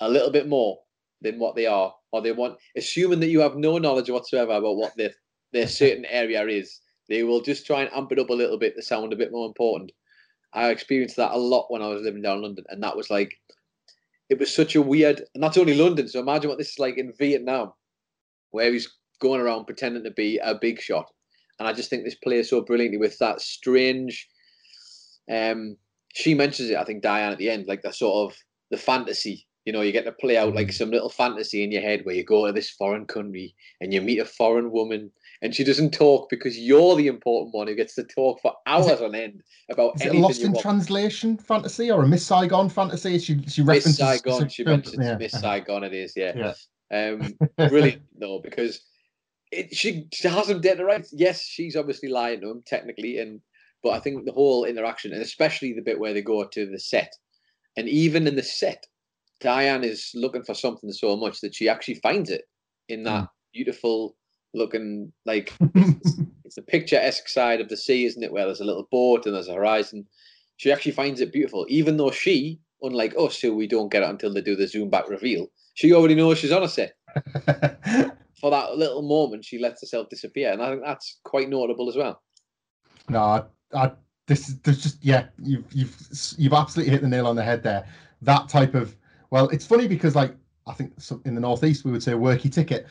[0.01, 0.79] a little bit more
[1.23, 4.77] than what they are, or they want assuming that you have no knowledge whatsoever about
[4.77, 5.13] what their
[5.53, 8.75] their certain area is they will just try and amp it up a little bit
[8.77, 9.93] to sound a bit more important.
[10.53, 13.11] I experienced that a lot when I was living down in London, and that was
[13.11, 13.39] like,
[14.29, 16.09] it was such a weird, and that's only London.
[16.09, 17.73] So imagine what this is like in Vietnam,
[18.51, 21.11] where he's going around pretending to be a big shot.
[21.59, 24.29] And I just think this plays so brilliantly with that strange.
[25.31, 25.77] Um,
[26.15, 28.39] she mentions it, I think Diane at the end, like the sort of
[28.71, 29.47] the fantasy.
[29.65, 30.75] You know, you get to play out like mm.
[30.75, 34.01] some little fantasy in your head where you go to this foreign country and you
[34.01, 35.11] meet a foreign woman
[35.43, 38.87] and she doesn't talk because you're the important one who gets to talk for hours
[38.87, 40.21] it, on end about is anything.
[40.21, 40.63] It lost in want.
[40.63, 43.19] translation fantasy or a Miss Saigon fantasy?
[43.19, 44.49] She she references Miss Saigon.
[44.49, 45.17] She mentions yeah.
[45.17, 45.85] Miss Saigon.
[45.85, 46.33] It is, yeah.
[46.37, 46.55] yeah.
[46.91, 47.35] Um,
[47.69, 48.81] brilliant though, because
[49.53, 51.13] it, she, she has him dead to rights.
[51.13, 53.41] Yes, she's obviously lying to him technically, and
[53.83, 56.79] but I think the whole interaction, and especially the bit where they go to the
[56.79, 57.13] set,
[57.77, 58.85] and even in the set,
[59.41, 62.43] Diane is looking for something so much that she actually finds it
[62.89, 63.29] in that Mm.
[63.53, 64.17] beautiful
[64.55, 68.33] looking like it's, it's the picturesque side of the sea, isn't it?
[68.33, 70.07] Where there's a little boat and there's a horizon.
[70.57, 74.09] She actually finds it beautiful, even though she, unlike us, who we don't get it
[74.09, 76.95] until they do the zoom back reveal, she already knows she's on a set.
[78.41, 81.97] For that little moment, she lets herself disappear, and I think that's quite notable as
[81.97, 82.23] well.
[83.09, 83.43] No, I,
[83.75, 83.93] I
[84.27, 85.97] this is there's just yeah, you've you've
[86.37, 87.87] you've absolutely hit the nail on the head there.
[88.23, 88.97] That type of
[89.31, 90.35] well, it's funny because like
[90.67, 90.93] I think
[91.25, 92.87] in the northeast we would say a worky ticket.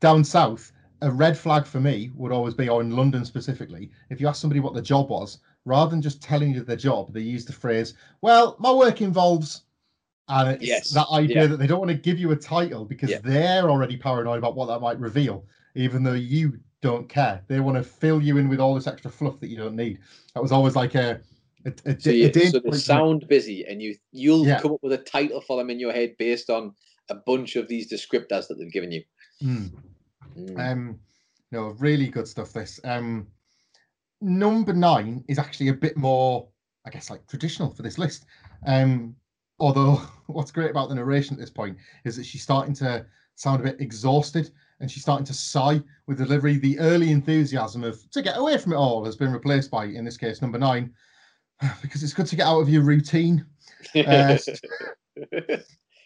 [0.00, 4.20] Down south, a red flag for me would always be, or in London specifically, if
[4.20, 7.20] you ask somebody what the job was, rather than just telling you their job, they
[7.20, 9.62] use the phrase, "Well, my work involves."
[10.28, 11.46] And it's Yes, that idea yeah.
[11.48, 13.18] that they don't want to give you a title because Yeah.
[13.24, 17.42] they're already paranoid about what that might reveal, even though you don't care.
[17.48, 19.98] They want to fill you in with all this extra fluff that you don't need.
[20.34, 21.20] That was always like a
[21.66, 24.60] a, a, So, you, so they sound busy, and you you'll Yeah.
[24.60, 26.74] come up with a title for them in your head based on
[27.10, 29.02] a bunch of these descriptors that they've given you.
[29.42, 29.70] Mm.
[30.48, 30.72] Mm.
[30.72, 31.00] Um,
[31.52, 32.52] no, really good stuff.
[32.52, 33.26] This um,
[34.20, 36.48] number nine is actually a bit more,
[36.86, 38.26] I guess, like traditional for this list.
[38.66, 39.14] Um,
[39.58, 39.94] although
[40.26, 43.64] what's great about the narration at this point is that she's starting to sound a
[43.64, 44.50] bit exhausted
[44.80, 46.56] and she's starting to sigh with delivery.
[46.56, 50.04] The early enthusiasm of to get away from it all has been replaced by, in
[50.04, 50.94] this case, number nine,
[51.82, 53.44] because it's good to get out of your routine.
[54.06, 54.36] uh,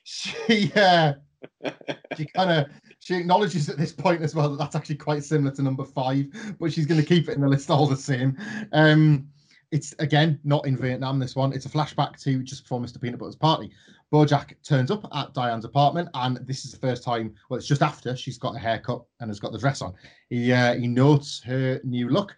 [0.05, 1.15] She uh,
[2.17, 2.67] she kind of
[2.99, 6.27] she acknowledges at this point as well that that's actually quite similar to number five,
[6.59, 8.37] but she's going to keep it in the list all the same.
[8.73, 9.29] Um,
[9.71, 11.19] it's again not in Vietnam.
[11.19, 13.01] This one, it's a flashback to just before Mr.
[13.01, 13.73] Peanut Butter's party.
[14.13, 17.35] Bojack turns up at Diane's apartment, and this is the first time.
[17.49, 19.95] Well, it's just after she's got a haircut and has got the dress on.
[20.31, 22.37] He uh, he notes her new look,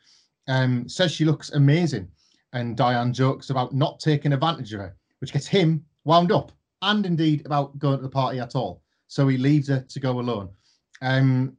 [0.49, 2.09] um, says she looks amazing,
[2.55, 7.05] and Diane jokes about not taking advantage of her, which gets him wound up, and
[7.05, 8.83] indeed about going to the party at all.
[9.09, 10.49] So he leaves her to go alone.
[11.03, 11.57] Um,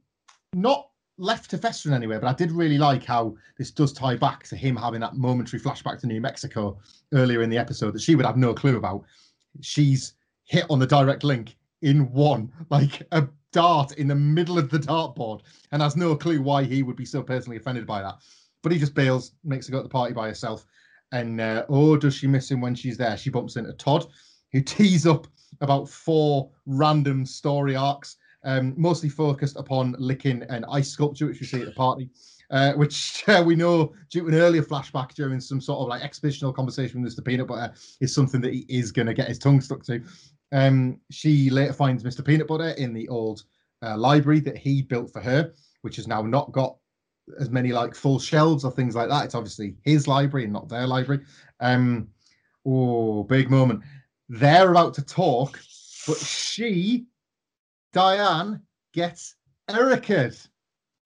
[0.54, 4.16] not left to fester in anywhere, but I did really like how this does tie
[4.16, 6.78] back to him having that momentary flashback to New Mexico
[7.12, 9.04] earlier in the episode that she would have no clue about.
[9.60, 14.70] She's hit on the direct link in one, like a dart in the middle of
[14.70, 18.18] the dartboard, and has no clue why he would be so personally offended by that.
[18.62, 20.66] But he just bails, makes her go to the party by herself.
[21.12, 23.16] And uh, oh, does she miss him when she's there?
[23.16, 24.06] She bumps into Todd,
[24.52, 25.26] who tees up
[25.60, 31.46] about four random story arcs, um, mostly focused upon licking an ice sculpture, which we
[31.46, 32.10] see at the party,
[32.50, 36.02] uh, which uh, we know due to an earlier flashback during some sort of like
[36.02, 37.24] expositional conversation with Mr.
[37.24, 40.02] Peanut Butter is something that he is going to get his tongue stuck to.
[40.52, 42.24] Um, she later finds Mr.
[42.24, 43.44] Peanut Butter in the old
[43.82, 46.76] uh, library that he built for her, which has now not got
[47.38, 49.24] as many like full shelves or things like that.
[49.24, 51.24] It's obviously his library and not their library.
[51.60, 52.08] Um,
[52.66, 53.82] oh, big moment.
[54.28, 55.58] They're about to talk,
[56.06, 57.06] but she,
[57.92, 58.62] Diane,
[58.92, 59.36] gets
[59.70, 60.32] Erica.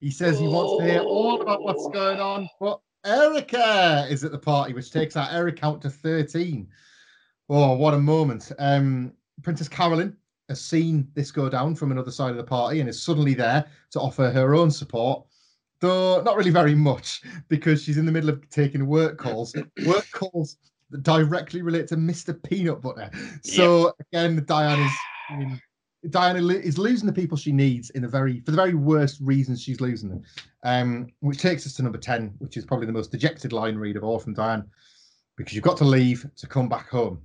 [0.00, 4.32] He says he wants to hear all about what's going on, but Erica is at
[4.32, 6.68] the party, which takes our Eric count to 13.
[7.48, 8.50] Oh, what a moment.
[8.58, 10.16] Um, Princess Carolyn
[10.48, 13.64] has seen this go down from another side of the party and is suddenly there
[13.92, 15.24] to offer her own support,
[15.80, 19.54] though not really very much because she's in the middle of taking work calls.
[19.86, 20.56] work calls
[21.02, 22.40] directly relate to Mr.
[22.42, 23.10] Peanut Butter.
[23.42, 24.92] So again, Diane is.
[25.30, 25.60] I mean,
[26.10, 29.62] Diana is losing the people she needs in the very for the very worst reasons
[29.62, 30.22] she's losing them.
[30.64, 33.96] Um, which takes us to number 10, which is probably the most dejected line read
[33.96, 34.64] of all from Diane,
[35.36, 37.22] because you've got to leave to come back home.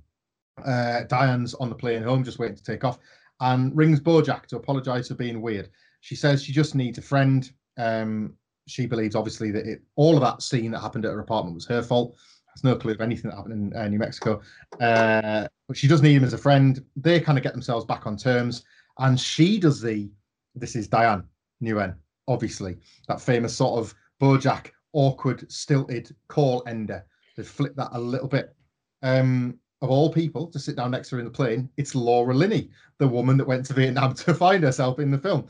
[0.64, 2.98] Uh, Diane's on the plane home, just waiting to take off,
[3.40, 5.70] and rings Bojack to apologize for being weird.
[6.00, 7.50] She says she just needs a friend.
[7.76, 8.34] Um,
[8.66, 11.66] she believes obviously that it, all of that scene that happened at her apartment was
[11.66, 12.16] her fault.
[12.58, 14.40] Has no clue of anything that happened in uh, New Mexico.
[14.80, 16.84] Uh, but she does need him as a friend.
[16.96, 18.64] They kind of get themselves back on terms,
[18.98, 20.10] and she does the.
[20.56, 21.22] This is Diane
[21.62, 21.94] Nguyen,
[22.26, 27.04] obviously that famous sort of Bojack awkward, stilted call ender.
[27.36, 28.56] They flip that a little bit.
[29.04, 32.34] Um, of all people to sit down next to her in the plane, it's Laura
[32.34, 35.46] Linney, the woman that went to Vietnam to find herself in the film.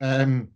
[0.00, 0.48] Um,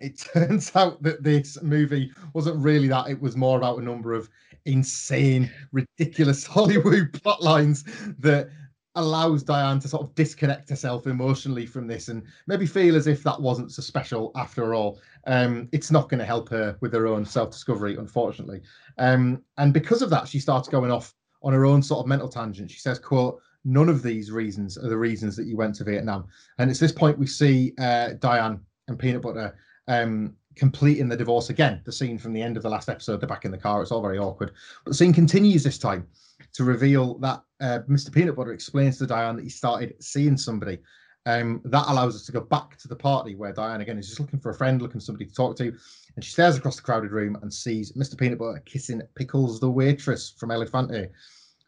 [0.00, 3.08] it turns out that this movie wasn't really that.
[3.08, 4.28] It was more about a number of
[4.64, 7.84] insane, ridiculous Hollywood plot lines
[8.18, 8.50] that
[8.94, 13.22] allows Diane to sort of disconnect herself emotionally from this and maybe feel as if
[13.22, 15.00] that wasn't so special after all.
[15.26, 18.62] Um, it's not going to help her with her own self-discovery, unfortunately.
[18.98, 22.28] Um, and because of that, she starts going off on her own sort of mental
[22.28, 22.70] tangent.
[22.70, 26.26] She says, quote, none of these reasons are the reasons that you went to Vietnam.
[26.58, 29.56] And it's this point we see uh, Diane and Peanut Butter
[29.88, 31.80] um, completing the divorce again.
[31.84, 33.82] The scene from the end of the last episode, they're back in the car.
[33.82, 34.52] It's all very awkward.
[34.84, 36.06] But the scene continues this time
[36.52, 38.12] to reveal that uh, Mr.
[38.12, 40.78] Peanut Butter explains to Diane that he started seeing somebody.
[41.26, 44.20] Um, that allows us to go back to the party where Diane again is just
[44.20, 45.74] looking for a friend, looking for somebody to talk to,
[46.14, 48.16] and she stares across the crowded room and sees Mr.
[48.16, 51.10] Peanut Butter kissing Pickles, the waitress from Elefante.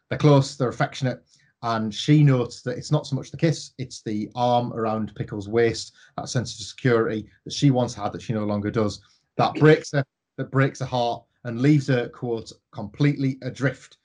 [0.09, 1.23] They're close, they're affectionate,
[1.63, 5.47] and she notes that it's not so much the kiss, it's the arm around Pickles'
[5.47, 9.01] waist, that sense of security that she once had that she no longer does.
[9.37, 10.03] That breaks her,
[10.37, 13.97] that breaks her heart and leaves her, quote, completely adrift.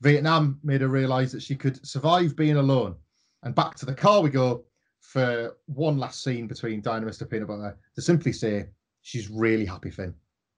[0.00, 2.96] Vietnam made her realize that she could survive being alone.
[3.42, 4.64] And back to the car we go
[5.00, 7.30] for one last scene between Diane and.
[7.30, 8.66] Peanut Butter to simply say
[9.02, 10.14] she's really happy, Finn.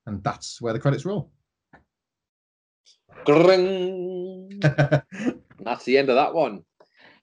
[0.07, 1.31] And that's where the credits roll.
[5.69, 6.63] That's the end of that one.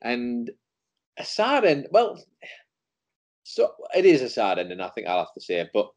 [0.04, 0.52] And
[1.18, 1.88] a sad end.
[1.90, 2.24] Well,
[3.44, 4.82] so it is a sad ending.
[4.82, 5.90] I think I'll have to say, but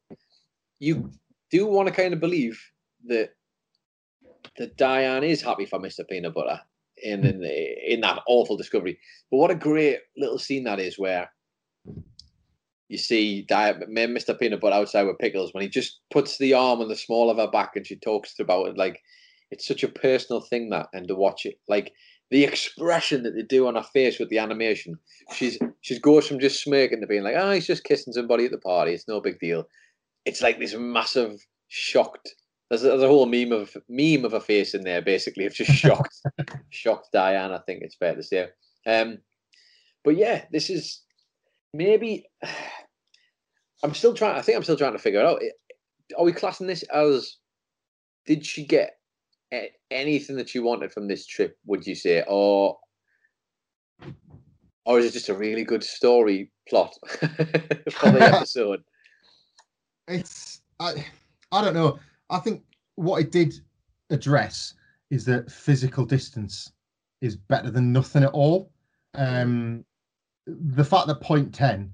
[0.78, 1.10] you
[1.50, 2.58] do want to kind of believe
[3.06, 3.30] that
[4.56, 6.08] that Diane is happy for Mr.
[6.08, 6.58] Peanut Butter
[7.02, 8.98] in in, the, in that awful discovery.
[9.30, 11.30] But what a great little scene that is, where
[12.88, 14.38] you see Diane, Mr.
[14.38, 17.36] Peanut Butter outside with Pickles when he just puts the arm on the small of
[17.36, 19.02] her back and she talks about it like
[19.50, 21.92] it's such a personal thing that and to watch it like
[22.30, 24.98] the expression that they do on her face with the animation.
[25.32, 28.50] She's she goes from just smirking to being like oh he's just kissing somebody at
[28.50, 28.92] the party.
[28.92, 29.64] It's no big deal.
[30.24, 32.34] It's like this massive shocked
[32.68, 35.46] there's, there's a whole meme of meme of a face in there basically.
[35.46, 36.20] Of just shocked
[36.70, 38.48] shocked diane i think it's fair to say.
[38.86, 39.18] Um
[40.04, 41.02] but yeah this is
[41.72, 42.26] maybe
[43.82, 45.40] i'm still trying i think i'm still trying to figure it out.
[46.18, 47.36] Are we classing this as
[48.26, 48.97] did she get
[49.90, 52.78] anything that you wanted from this trip, would you say, or
[54.84, 58.82] or is it just a really good story plot for the episode?
[60.06, 61.06] It's I
[61.52, 61.98] I don't know.
[62.30, 62.62] I think
[62.96, 63.54] what it did
[64.10, 64.74] address
[65.10, 66.72] is that physical distance
[67.20, 68.70] is better than nothing at all.
[69.14, 69.84] Um,
[70.46, 71.92] the fact that point ten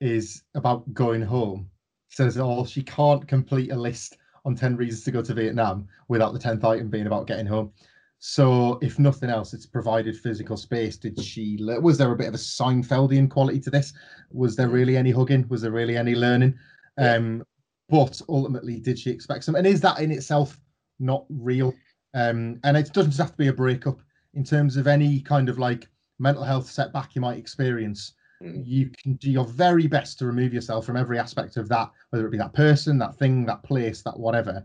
[0.00, 1.70] is about going home
[2.08, 2.64] says all.
[2.64, 6.64] She can't complete a list on 10 reasons to go to Vietnam without the 10th
[6.64, 7.72] item being about getting home.
[8.18, 10.96] So, if nothing else, it's provided physical space.
[10.96, 11.58] Did she?
[11.82, 13.92] Was there a bit of a Seinfeldian quality to this?
[14.30, 15.46] Was there really any hugging?
[15.48, 16.54] Was there really any learning?
[16.96, 17.44] Um,
[17.90, 19.54] but ultimately, did she expect some?
[19.54, 20.58] And is that in itself
[20.98, 21.74] not real?
[22.14, 23.98] Um, and it doesn't just have to be a breakup.
[24.32, 28.66] In terms of any kind of like mental health setback you might experience, Mm.
[28.66, 32.26] you can do your very best to remove yourself from every aspect of that, whether
[32.26, 34.62] it be that person, that thing, that place, that whatever.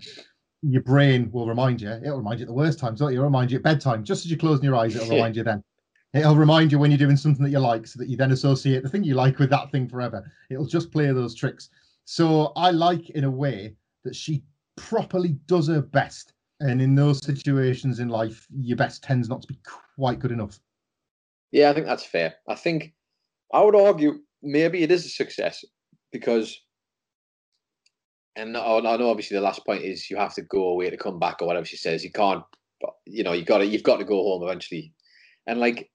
[0.62, 1.92] Your brain will remind you.
[1.92, 4.04] It'll remind you at the worst times, It'll remind you at bedtime.
[4.04, 5.64] Just as you're closing your eyes, it'll remind you then.
[6.14, 8.84] It'll remind you when you're doing something that you like, so that you then associate
[8.84, 10.30] the thing you like with that thing forever.
[10.50, 11.70] It'll just play those tricks.
[12.04, 14.44] So I like, in a way, that she
[14.76, 16.34] properly does her best.
[16.60, 19.58] And in those situations in life, your best tends not to be
[19.96, 20.60] quite good enough.
[21.52, 22.36] Yeah, I think that's fair.
[22.48, 22.94] I think
[23.54, 25.64] I would argue maybe it is a success
[26.12, 26.60] because,
[28.36, 31.20] and I know obviously the last point is you have to go away to come
[31.20, 32.04] back or whatever she says.
[32.04, 32.44] You can't,
[32.80, 34.94] but you know you got to you've got to go home eventually,
[35.48, 35.90] and like.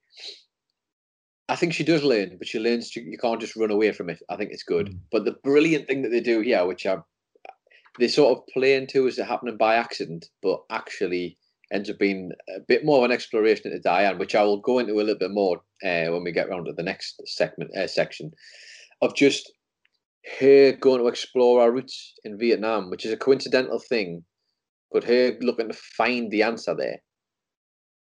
[1.49, 4.11] I think she does learn, but she learns to, you can't just run away from
[4.11, 4.19] it.
[4.29, 4.89] I think it's good.
[4.89, 4.99] Mm.
[5.13, 7.05] But the brilliant thing that they do here, which are
[8.01, 11.39] they sort of play into as it happening by accident, but actually
[11.73, 14.79] ends up being a bit more of an exploration into Diane, which I will go
[14.79, 17.87] into a little bit more uh, when we get around to the next segment uh,
[17.87, 18.31] section
[19.03, 19.53] of just
[20.41, 24.25] her going to explore our roots in Vietnam, which is a coincidental thing,
[24.91, 26.99] but her looking to find the answer there.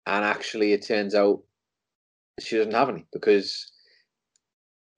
[0.07, 1.43] And actually, it turns out
[2.41, 3.71] she doesn't have any because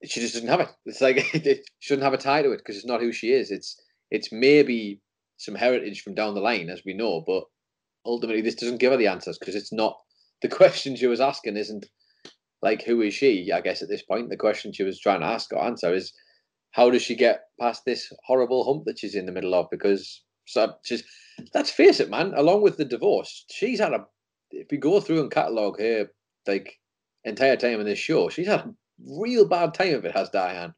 [0.03, 0.69] she just doesn't have it.
[0.85, 1.19] It's like
[1.79, 3.51] she doesn't have a tie to it because it's not who she is.
[3.51, 3.79] It's
[4.11, 5.01] it's maybe
[5.37, 7.43] some heritage from down the line, as we know, but
[8.05, 9.97] ultimately this doesn't give her the answers because it's not
[10.41, 11.85] the question she was asking isn't
[12.61, 14.29] like who is she i guess at this point.
[14.29, 16.13] The question she was trying to ask or answer is
[16.71, 19.67] how does she get past this horrible hump that she's in the middle of?
[19.71, 21.03] Because so she's
[21.53, 24.05] let's face it man along with the divorce she's had a
[24.51, 26.07] if we go through and catalog her
[26.47, 26.79] like
[27.23, 28.73] entire time in this show she's had a
[29.07, 30.73] real bad time of it has diane.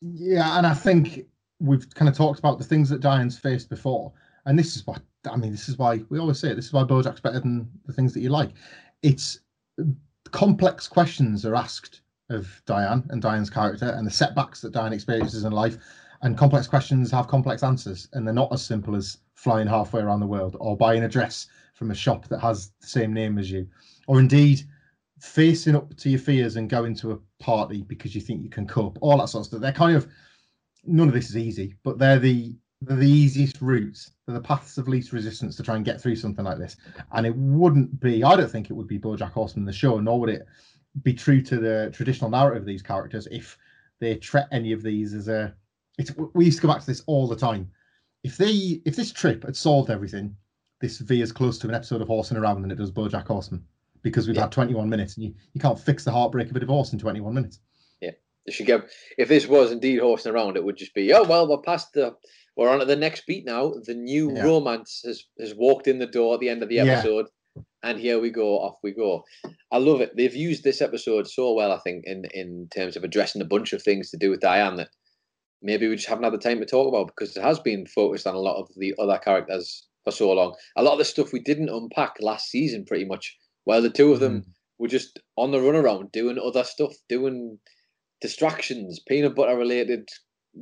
[0.00, 1.26] Yeah and i think
[1.58, 4.12] we've kind of talked about the things that diane's faced before
[4.46, 5.52] and this is what I mean.
[5.52, 8.12] This is why we always say it, this is why Bojack's better than the things
[8.14, 8.50] that you like.
[9.02, 9.40] It's
[10.30, 15.44] complex questions are asked of Diane and Diane's character, and the setbacks that Diane experiences
[15.44, 15.76] in life,
[16.22, 20.20] and complex questions have complex answers, and they're not as simple as flying halfway around
[20.20, 23.50] the world or buying a dress from a shop that has the same name as
[23.50, 23.66] you,
[24.06, 24.62] or indeed
[25.20, 28.66] facing up to your fears and going to a party because you think you can
[28.66, 29.60] cope, all that sort of stuff.
[29.60, 30.08] They're kind of
[30.84, 34.10] none of this is easy, but they're the the easiest routes.
[34.26, 36.76] The paths of least resistance to try and get through something like this.
[37.12, 40.20] And it wouldn't be, I don't think it would be BoJack Horseman the show, nor
[40.20, 40.46] would it
[41.02, 43.56] be true to the traditional narrative of these characters if
[44.00, 45.54] they treat any of these as a.
[45.98, 47.70] It's we used to go back to this all the time.
[48.24, 50.36] If they if this trip had solved everything,
[50.80, 53.64] this veers close to an episode of Horsing Around than it does BoJack Horseman
[54.02, 54.42] because we've Yeah.
[54.42, 57.32] had 21 minutes and you, you can't fix the heartbreak of a divorce in 21
[57.32, 57.60] minutes.
[58.44, 61.48] They should get if this was indeed horsing around, it would just be oh well,
[61.48, 62.16] we're past the
[62.56, 63.72] we're on to the next beat now.
[63.84, 64.44] The new Yeah.
[64.44, 66.84] romance has has walked in the door at the end of the Yeah.
[66.84, 67.26] episode,
[67.82, 69.24] and here we go, off we go.
[69.70, 70.16] I love it.
[70.16, 73.72] They've used this episode so well, I think, in in terms of addressing a bunch
[73.72, 74.90] of things to do with Diane that
[75.62, 78.26] maybe we just haven't had the time to talk about because it has been focused
[78.26, 80.54] on a lot of the other characters for so long.
[80.76, 84.12] A lot of the stuff we didn't unpack last season, pretty much, while the two
[84.12, 84.44] of them mm.
[84.78, 87.58] were just on the runaround doing other stuff, doing
[88.20, 90.08] distractions, peanut butter related,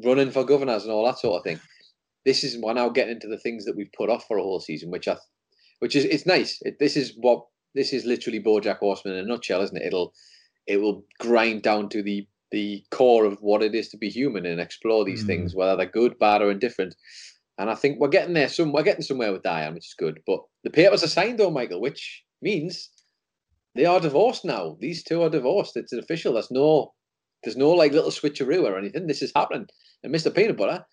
[0.05, 1.61] running for governors and all that sort of thing.
[2.25, 4.61] This is we're now getting into the things that we've put off for a whole
[4.61, 5.17] season, which I,
[5.79, 6.59] which is it's nice.
[6.63, 7.45] It, this is what
[7.75, 9.87] this is literally BoJack Horseman in a nutshell, isn't it?
[9.87, 10.13] It'll
[10.67, 14.45] it will grind down to the the core of what it is to be human
[14.45, 15.27] and explore these Mm.
[15.29, 16.97] things, whether they're good, bad, or indifferent.
[17.59, 18.49] And I think we're getting there.
[18.49, 20.21] Some we're getting somewhere with Diane, which is good.
[20.27, 22.91] But the papers are signed, though, Michael, which means
[23.75, 24.77] they are divorced now.
[24.81, 25.77] These two are divorced.
[25.77, 26.33] It's official.
[26.35, 26.93] There's no,
[27.45, 29.07] there's no like little switcheroo or anything.
[29.07, 29.67] This is happening.
[30.03, 30.35] And Mr.
[30.35, 30.85] Peanut Butter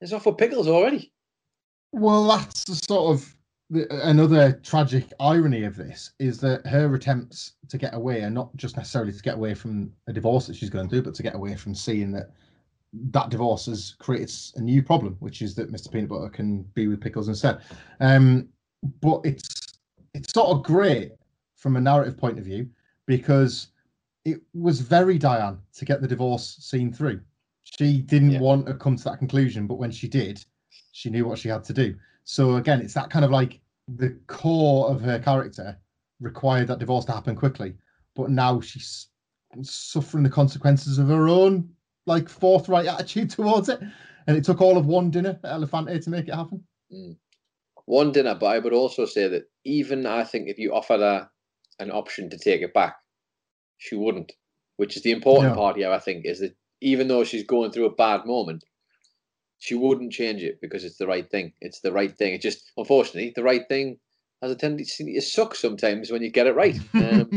[0.00, 1.12] is off with pickles already.
[1.92, 3.36] Well, that's the sort of
[3.70, 8.54] the, another tragic irony of this is that her attempts to get away are not
[8.56, 11.22] just necessarily to get away from a divorce that she's going to do, but to
[11.22, 12.30] get away from seeing that
[12.92, 15.92] that divorce has created a new problem, which is that Mr.
[15.92, 17.60] Peanut Butter can be with pickles instead.
[18.00, 18.48] Um,
[19.00, 19.78] but it's
[20.14, 21.12] it's sort of great
[21.56, 22.68] from a narrative point of view
[23.06, 23.68] because
[24.24, 27.20] it was very Diane to get the divorce scene through.
[27.62, 28.40] She didn't Yeah.
[28.40, 30.44] want to come to that conclusion, but when she did,
[30.92, 31.96] she knew what she had to do.
[32.24, 35.78] So again, it's that kind of like the core of her character
[36.20, 37.74] required that divorce to happen quickly,
[38.14, 39.08] but now she's
[39.62, 41.68] suffering the consequences of her own
[42.06, 43.80] like forthright attitude towards it.
[44.26, 46.62] And it took all of one dinner at Elefante to make it happen.
[46.92, 47.16] Mm.
[47.86, 51.28] One dinner, but I would also say that even I think if you offered her
[51.80, 52.96] an option to take it back,
[53.78, 54.32] she wouldn't.
[54.76, 55.60] Which is the important No.
[55.60, 58.64] part here, I think, is that even though she's going through a bad moment,
[59.58, 61.52] she wouldn't change it because it's the right thing.
[61.60, 62.34] It's the right thing.
[62.34, 63.98] It just, unfortunately, the right thing
[64.42, 66.78] has a tendency to suck sometimes when you get it right.
[66.94, 67.30] Um,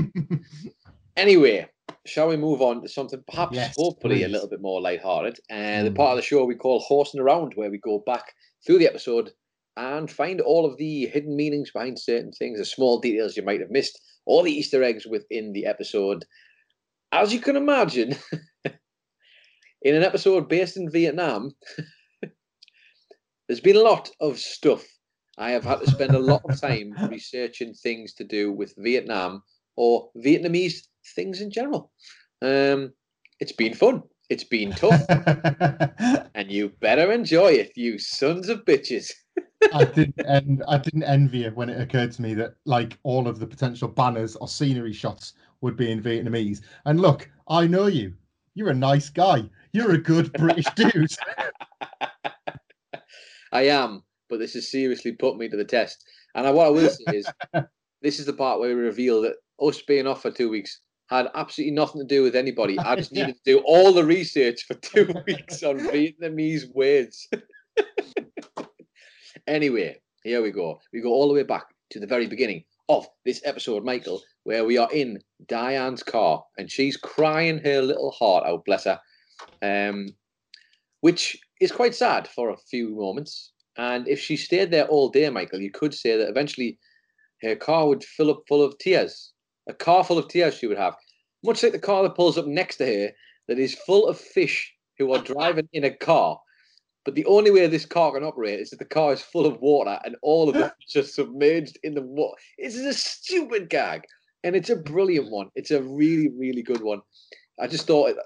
[1.15, 1.69] Anyway,
[2.05, 5.39] shall we move on to something perhaps, Yes, hopefully, a little bit more lighthearted?
[5.49, 5.95] And the Mm.
[5.95, 8.33] part of the show we call Horsing Around, where we go back
[8.65, 9.31] through the episode
[9.77, 13.59] and find all of the hidden meanings behind certain things, the small details you might
[13.59, 16.25] have missed, all the Easter eggs within the episode.
[17.11, 18.15] As you can imagine,
[19.83, 21.51] in an episode based in Vietnam,
[23.47, 24.85] there's been a lot of stuff.
[25.37, 29.43] I have had to spend a lot of time researching things to do with Vietnam
[29.75, 31.91] or Vietnamese things in general.
[32.41, 32.93] Um,
[33.39, 34.03] it's been fun.
[34.29, 35.01] It's been tough,
[36.33, 39.11] and you better enjoy it, you sons of bitches.
[39.73, 43.27] I didn't and I didn't envy you when it occurred to me that like all
[43.27, 46.61] of the potential banners or scenery shots would be in Vietnamese.
[46.85, 48.13] And look, I know you.
[48.55, 49.43] You're a nice guy.
[49.71, 51.11] You're a good British dude.
[53.51, 56.03] I am, but this has seriously put me to the test.
[56.35, 57.27] And I, what I will say is,
[58.01, 60.79] this is the part where we reveal that us being off for two weeks
[61.09, 62.79] had absolutely nothing to do with anybody.
[62.79, 63.27] I just Yeah.
[63.27, 67.27] needed to do all the research for two weeks on Vietnamese words.
[69.47, 70.79] anyway, here we go.
[70.91, 74.65] We go all the way back to the very beginning of this episode, Michael, where
[74.65, 78.99] we are in Diane's car and she's crying her little heart out, bless her.
[79.61, 80.07] Um,
[81.01, 83.51] which is quite sad for a few moments.
[83.77, 86.77] And if she stayed there all day, Michael, you could say that eventually
[87.41, 89.33] her car would fill up full of tears.
[89.67, 90.95] A car full of tears she would have.
[91.43, 93.11] Much like the car that pulls up next to her,
[93.47, 96.39] that is full of fish who are driving in a car.
[97.05, 99.59] But the only way this car can operate is that the car is full of
[99.59, 102.37] water and all of the fish are submerged in the water.
[102.57, 104.03] It's a stupid gag.
[104.43, 105.49] And it's a brilliant one.
[105.55, 107.01] It's a really, really good one.
[107.59, 108.17] I just thought it,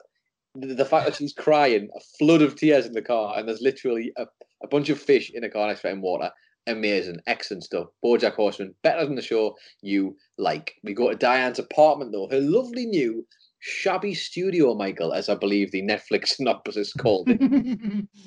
[0.55, 3.61] the, the fact that she's crying, a flood of tears in the car, and there's
[3.61, 4.26] literally a,
[4.63, 6.32] a bunch of fish in a car next to her in water.
[6.65, 7.88] Amazing, excellent stuff.
[8.03, 10.74] Bojack Horseman, better than the show you like.
[10.84, 13.26] We go to Diane's apartment though, her lovely new
[13.59, 18.07] shabby studio, Michael, as I believe the Netflix synopsis called it.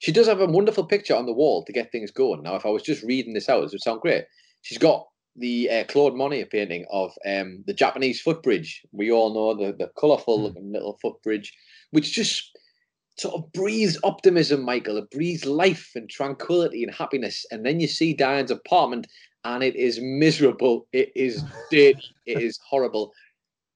[0.00, 2.42] She does have a wonderful picture on the wall to get things going.
[2.42, 4.24] Now, if I was just reading this out, this would sound great.
[4.60, 5.06] She's got
[5.36, 8.82] the uh, Claude Monet painting of um, the Japanese footbridge.
[8.92, 11.52] We all know the, the colourful looking little footbridge,
[11.90, 12.56] which just
[13.16, 14.96] sort of breathes optimism, Michael.
[14.96, 17.44] It breathes life and tranquility and happiness.
[17.50, 19.06] And then you see Diane's apartment
[19.44, 20.86] and it is miserable.
[20.92, 22.00] It is dirty.
[22.26, 23.12] it is horrible.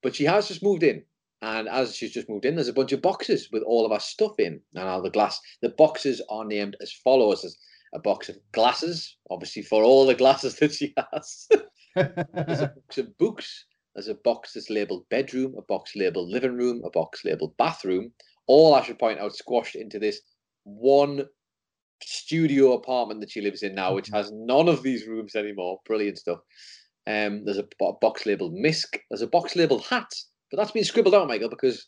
[0.03, 1.03] But she has just moved in.
[1.41, 4.01] And as she's just moved in, there's a bunch of boxes with all of our
[4.01, 5.41] stuff in and all the glass.
[5.63, 7.43] The boxes are named as follows.
[7.43, 7.59] There's
[7.95, 11.49] a box of glasses, obviously for all the glasses that she has.
[11.95, 13.64] there's a box of books.
[13.95, 18.12] There's a box that's labeled bedroom, a box labeled living room, a box labeled bathroom.
[18.47, 20.20] All I should point out squashed into this
[20.64, 21.24] one
[22.03, 25.80] studio apartment that she lives in now, which has none of these rooms anymore.
[25.84, 26.39] Brilliant stuff.
[27.07, 27.66] Um, there's a
[28.01, 28.99] box labeled misc.
[29.11, 30.11] There's a box labeled hat,
[30.51, 31.86] but that's been scribbled out, Michael, because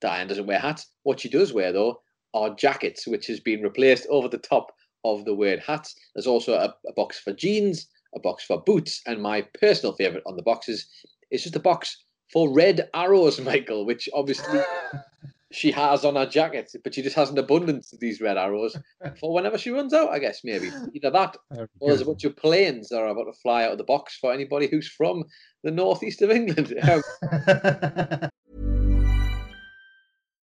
[0.00, 0.86] Diane doesn't wear hats.
[1.02, 2.00] What she does wear, though,
[2.34, 4.72] are jackets, which has been replaced over the top
[5.14, 5.94] of the word hats.
[6.14, 10.22] There's also a, a box for jeans, a box for boots, and my personal favorite
[10.26, 10.86] on the boxes
[11.30, 14.60] is just a box for red arrows, Michael, which obviously
[15.52, 18.76] she has on her jacket, but she just has an abundance of these red arrows
[19.20, 20.70] for whenever she runs out, I guess, maybe.
[20.94, 23.78] Either that or there's a bunch of planes that are about to fly out of
[23.78, 25.24] the box for anybody who's from
[25.62, 26.74] the northeast of England.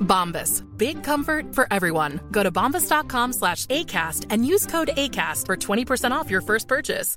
[0.00, 0.64] Bombas.
[0.76, 2.20] Big comfort for everyone.
[2.30, 7.16] Go to bombas.com slash ACAST and use code ACAST for 20% off your first purchase.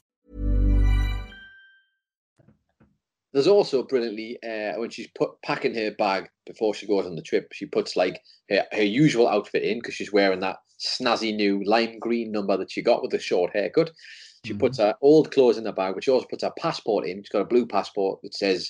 [3.34, 7.22] There's also brilliantly uh, when she's put packing her bag before she goes on the
[7.22, 11.64] trip, she puts like her, her usual outfit in because she's wearing that snazzy new
[11.66, 13.90] lime green number that she got with the short haircut.
[14.46, 17.20] She puts her old clothes in the bag, but she also puts her passport in.
[17.20, 18.70] She's got a blue passport that says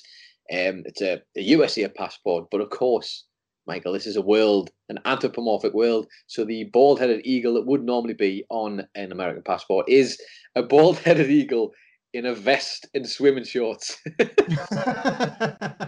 [0.50, 3.24] um, it's a, a USA passport, but of course,
[3.66, 6.06] Michael, this is a world, an anthropomorphic world.
[6.26, 10.20] So the bald-headed eagle that would normally be on an American passport is
[10.54, 11.72] a bald-headed eagle
[12.12, 14.00] in a vest and swimming shorts.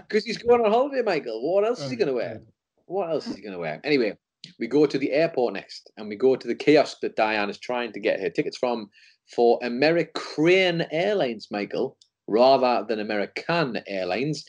[0.09, 1.43] Because he's going on holiday, Michael.
[1.43, 2.41] What else is he oh, going to wear?
[2.87, 3.81] What else is he going to wear?
[3.83, 4.17] Anyway,
[4.61, 7.59] we go to the airport next, and we go to the kiosk that Diane is
[7.59, 8.89] trying to get her tickets from
[9.35, 11.97] for American Airlines, Michael,
[12.29, 14.45] rather than American Airlines.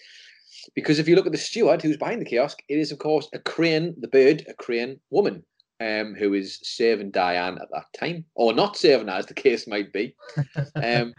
[0.76, 3.28] Because if you look at the steward who's behind the kiosk, it is, of course,
[3.34, 5.44] a crane, the bird, a crane woman,
[5.80, 9.68] um, who is serving Diane at that time, or not serving her, as the case
[9.68, 10.16] might be.
[10.76, 11.14] Um,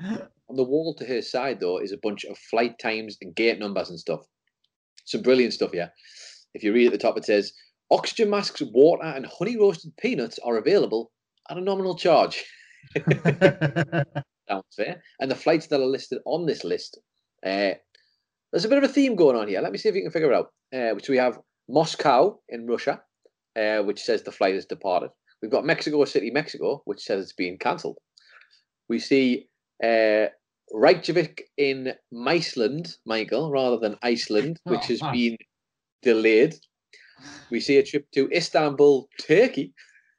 [0.49, 3.59] on the wall to her side, though, is a bunch of flight times and gate
[3.59, 4.21] numbers and stuff.
[5.05, 5.89] Some brilliant stuff, yeah.
[6.55, 7.53] If you read at the top, it says
[7.91, 11.11] oxygen masks, water, and honey roasted peanuts are available
[11.51, 12.45] at a nominal charge.
[14.49, 15.03] Sounds fair.
[15.21, 16.99] And the flights that are listed on this list,
[17.45, 17.73] uh,
[18.53, 19.61] there's a bit of a theme going on here.
[19.61, 20.53] Let me see if you can figure it out.
[20.75, 21.39] Uh, which we have
[21.69, 23.01] Moscow in Russia,
[23.57, 25.11] uh, which says the flight has departed.
[25.41, 27.99] We've got Mexico City, Mexico, which says it's been cancelled.
[28.89, 29.49] We see
[29.83, 30.27] uh,
[30.73, 31.93] Reykjavik in
[32.27, 35.37] Iceland, Michael, rather than Iceland, which has Oh, been
[36.03, 36.55] delayed.
[37.51, 39.73] We see a trip to Istanbul, Turkey,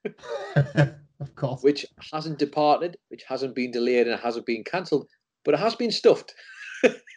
[0.56, 1.62] of course.
[1.64, 5.08] which hasn't departed, which hasn't been delayed, and hasn't been cancelled,
[5.46, 6.34] but it has been stuffed.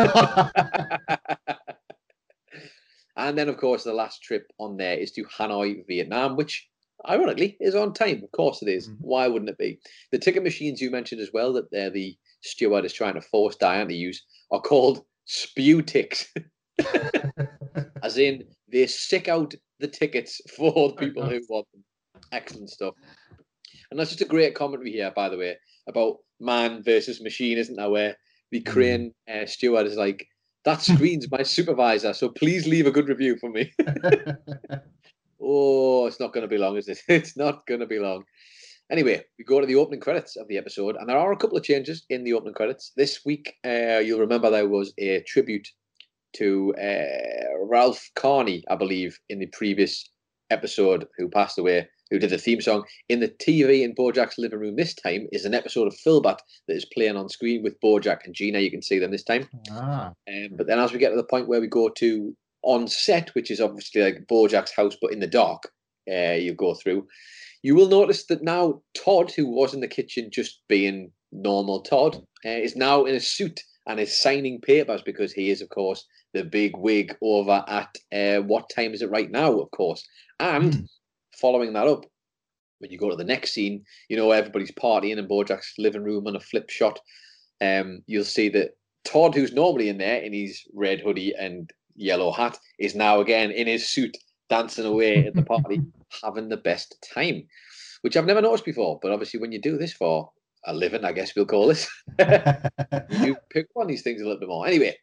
[3.17, 6.69] and then, of course, the last trip on there is to Hanoi, Vietnam, which
[7.09, 8.23] ironically is on time.
[8.23, 8.89] Of course, it is.
[8.89, 8.97] Mhm.
[9.01, 9.79] Why wouldn't it be?
[10.13, 13.57] The ticket machines you mentioned as well that they're the steward is trying to force
[13.57, 16.33] Diane to use are called spew ticks,
[18.03, 21.85] as in they sick out the tickets for the people who want them.
[22.33, 22.95] Excellent stuff.
[23.91, 25.57] And that's just a great commentary here, by the way,
[25.89, 27.91] about man versus machine, isn't there?
[27.91, 28.17] Where
[28.55, 30.29] the crane uh, steward is like,
[30.65, 33.73] that screen's my supervisor, so please leave a good review for me.
[35.43, 37.03] oh, it's not going to be long, is it?
[37.09, 38.23] It's not going to be long.
[38.93, 41.59] Anyway, we go to the opening credits of the episode, and there are a couple
[41.59, 42.93] of changes in the opening credits.
[42.97, 45.67] This week, uh, you'll remember there was a tribute
[46.35, 50.09] to uh, Ralph Carney, I believe, in the previous
[50.51, 52.85] episode, who passed away, who did the theme song.
[53.09, 56.39] In the TV in Bojack's living room this time is an episode of Philbert
[56.69, 58.61] that is playing on screen with Bojack and Gina.
[58.61, 59.49] You can see them this time.
[59.71, 60.13] Ah.
[60.29, 63.35] Um, but then as we get to the point where we go to on set,
[63.35, 65.65] which is obviously like Bojack's house, but in the dark,
[66.11, 67.07] uh, you go through,
[67.63, 72.17] you will notice that now Todd, who was in the kitchen just being normal Todd,
[72.45, 76.07] uh, is now in a suit and is signing papers because he is, of course,
[76.33, 80.07] the big wig over at uh, what time is it right now, of course.
[80.41, 80.89] And
[81.41, 82.07] following that up,
[82.79, 86.27] when you go to the next scene, you know, everybody's partying in Bojack's living room
[86.27, 87.01] on a flip shot.
[87.61, 92.33] Um, you'll see that Todd, who's normally in there in his red hoodie and yellow
[92.33, 94.17] hat, is now again in his suit,
[94.51, 95.81] dancing away at the party,
[96.23, 97.47] having the best time,
[98.03, 98.99] which I've never noticed before.
[99.01, 100.31] But obviously, when you do this for
[100.67, 101.87] a living, I guess we'll call it,
[103.21, 104.67] you pick on these things a little bit more.
[104.67, 104.97] Anyway,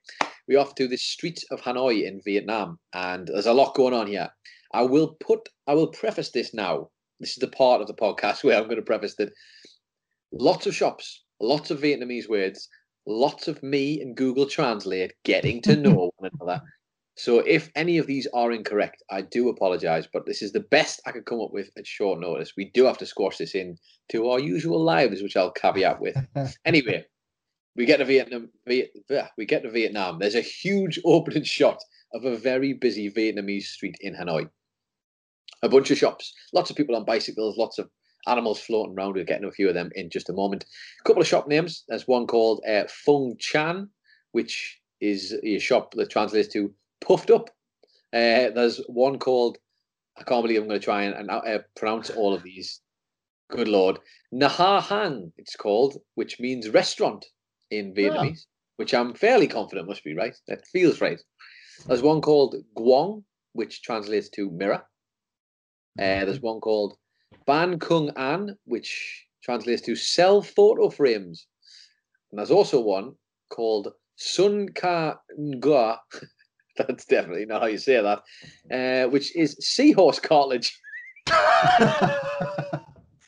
[0.47, 4.07] we're off to the streets of Hanoi in Vietnam, and there's a lot going on
[4.07, 4.29] here.
[4.74, 6.89] I will put, I will preface this now.
[7.19, 9.32] This is the part of the podcast where I'm going to preface that
[10.32, 12.67] lots of shops, lots of Vietnamese words,
[13.05, 16.61] lots of me and Google Translate getting to know one another.
[17.17, 21.01] So if any of these are incorrect, I do apologize, but this is the best
[21.05, 22.53] I could come up with at short notice.
[22.55, 23.78] We do have to squash this in
[24.11, 26.15] to our usual lives, which I'll caveat with.
[26.65, 27.05] anyway,
[27.76, 28.49] we get to Vietnam.
[28.65, 28.91] Viet,
[29.38, 30.19] we get to Vietnam.
[30.19, 34.49] There's a huge opening shot of a very busy Vietnamese street in Hanoi.
[35.64, 37.89] A bunch of shops, lots of people on bicycles, lots of
[38.28, 39.14] animals floating around.
[39.14, 40.66] We'll get into a few of them in just a moment.
[40.99, 41.84] A couple of shop names.
[41.88, 43.89] There's one called uh, Fung Chan,
[44.32, 47.49] which is a shop that translates to puffed up.
[48.14, 49.57] Uh, there's one called,
[50.18, 52.82] I can't believe I'm going to try and, and uh, pronounce all of these.
[53.49, 53.99] Good Lord.
[54.34, 57.26] Nha Hang, it's called, which means restaurant
[57.70, 58.45] in Vietnamese,
[58.78, 60.36] which I'm fairly confident must be right.
[60.47, 61.20] That feels right.
[61.88, 64.84] There's one called Guang, which translates to mirror.
[65.99, 66.97] Uh, there's one called
[67.45, 71.47] Ban Kung An, which translates to sell photo frames.
[72.31, 73.13] And there's also one
[73.49, 75.97] called Sun Ka Ngua.
[76.77, 78.21] That's definitely not how you say that.
[78.71, 80.79] Uh, which is seahorse cartilage.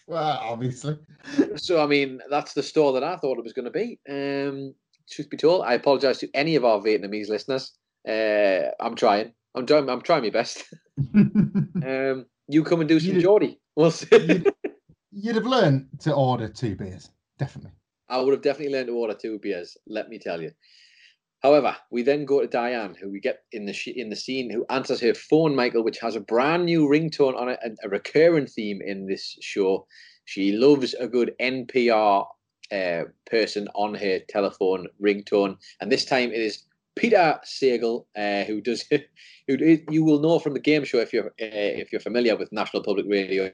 [0.08, 0.98] well, obviously.
[1.56, 4.00] So I mean, that's the store that I thought it was going to be.
[4.10, 4.74] Um,
[5.10, 7.74] truth be told, I apologise to any of our Vietnamese listeners.
[8.08, 9.34] Uh, I'm trying.
[9.56, 9.90] I'm trying.
[9.90, 10.64] I'm trying my best.
[11.16, 13.60] um, you come and do some Geordie.
[13.76, 14.08] We'll see.
[14.12, 14.54] You'd,
[15.12, 17.72] you'd have learned to order two beers, definitely.
[18.08, 19.76] I would have definitely learned to order two beers.
[19.88, 20.52] Let me tell you.
[21.42, 24.66] However, we then go to Diane, who we get in the in the scene, who
[24.70, 28.48] answers her phone, Michael, which has a brand new ringtone on it, and a recurring
[28.48, 29.86] theme in this show.
[30.26, 32.26] She loves a good NPR
[32.72, 36.64] uh, person on her telephone ringtone, and this time it is
[36.96, 38.86] Peter Sagal, uh, who does
[39.48, 42.52] who you will know from the game show if you're uh, if you're familiar with
[42.52, 43.48] National Public Radio,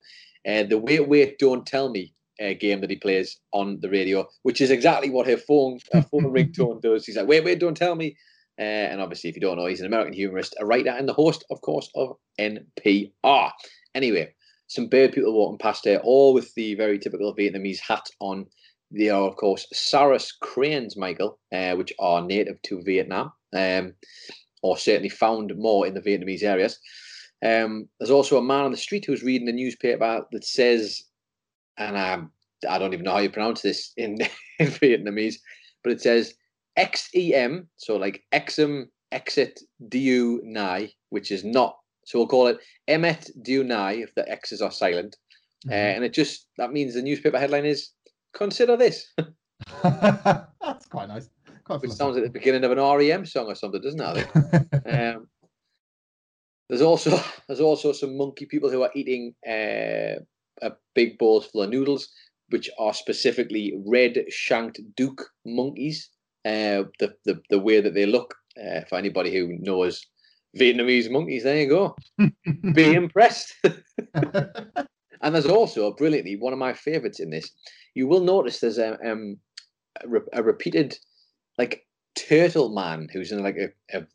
[0.47, 4.27] uh, the Wait Wait Don't Tell Me uh, game that he plays on the radio,
[4.43, 7.05] which is exactly what her phone her phone ringtone does.
[7.05, 8.15] He's like, "Wait Wait Don't Tell Me,"
[8.59, 11.13] uh, and obviously, if you don't know, he's an American humorist, a writer, and the
[11.13, 13.51] host, of course, of NPR.
[13.95, 14.33] Anyway,
[14.67, 18.45] some bird people walking past her, all with the very typical Vietnamese hat on.
[18.91, 23.93] They are, of course, Sarus cranes, Michael, uh, which are native to Vietnam, um,
[24.63, 26.79] or certainly found more in the Vietnamese areas.
[27.45, 31.03] Um, there's also a man on the street who's reading a newspaper that says,
[31.77, 32.21] and I,
[32.67, 34.17] I don't even know how you pronounce this in,
[34.59, 35.35] in Vietnamese,
[35.83, 36.33] but it says
[36.77, 43.29] XEM, so like Exum Exit Du Nai, which is not, so we'll call it Emet
[43.43, 45.15] Du Nai if the X's are silent.
[45.69, 47.89] Uh, and it just, that means the newspaper headline is
[48.33, 49.13] consider this,
[49.83, 51.29] That's quite nice.
[51.63, 54.27] Quite which sounds like the beginning of an REM song or something, doesn't it?
[55.15, 55.27] Um,
[56.67, 60.21] there's also there's also some monkey people who are eating uh,
[60.61, 62.09] a big bowls full of noodles,
[62.49, 66.09] which are specifically red shanked douc monkeys.
[66.45, 68.35] Uh, the, the the way that they look.
[68.59, 70.05] Uh, for anybody who knows
[70.57, 71.95] Vietnamese monkeys, there you go.
[72.73, 73.53] Be impressed.
[74.13, 77.51] and there's also brilliantly one of my favorites in this.
[77.95, 79.37] You will notice there's a um
[80.03, 80.97] a, re- a repeated
[81.57, 81.85] like
[82.15, 84.05] turtle man who's in like a, a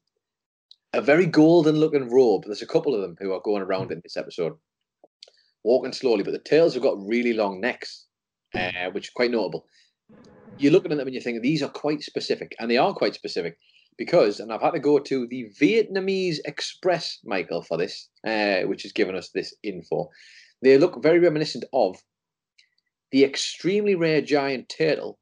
[0.94, 2.44] a very golden looking robe.
[2.46, 4.54] There's a couple of them who are going around in this episode,
[5.64, 8.06] walking slowly, but the tails have got really long necks,
[8.54, 9.66] uh, which is quite notable.
[10.56, 13.14] You're looking at them and you're thinking these are quite specific, and they are quite
[13.14, 13.58] specific
[13.98, 18.82] because, and I've had to go to the Vietnamese Express, Michael, for this, uh, which
[18.84, 20.08] has given us this info.
[20.62, 21.96] They look very reminiscent of
[23.14, 25.20] the extremely rare giant turtle,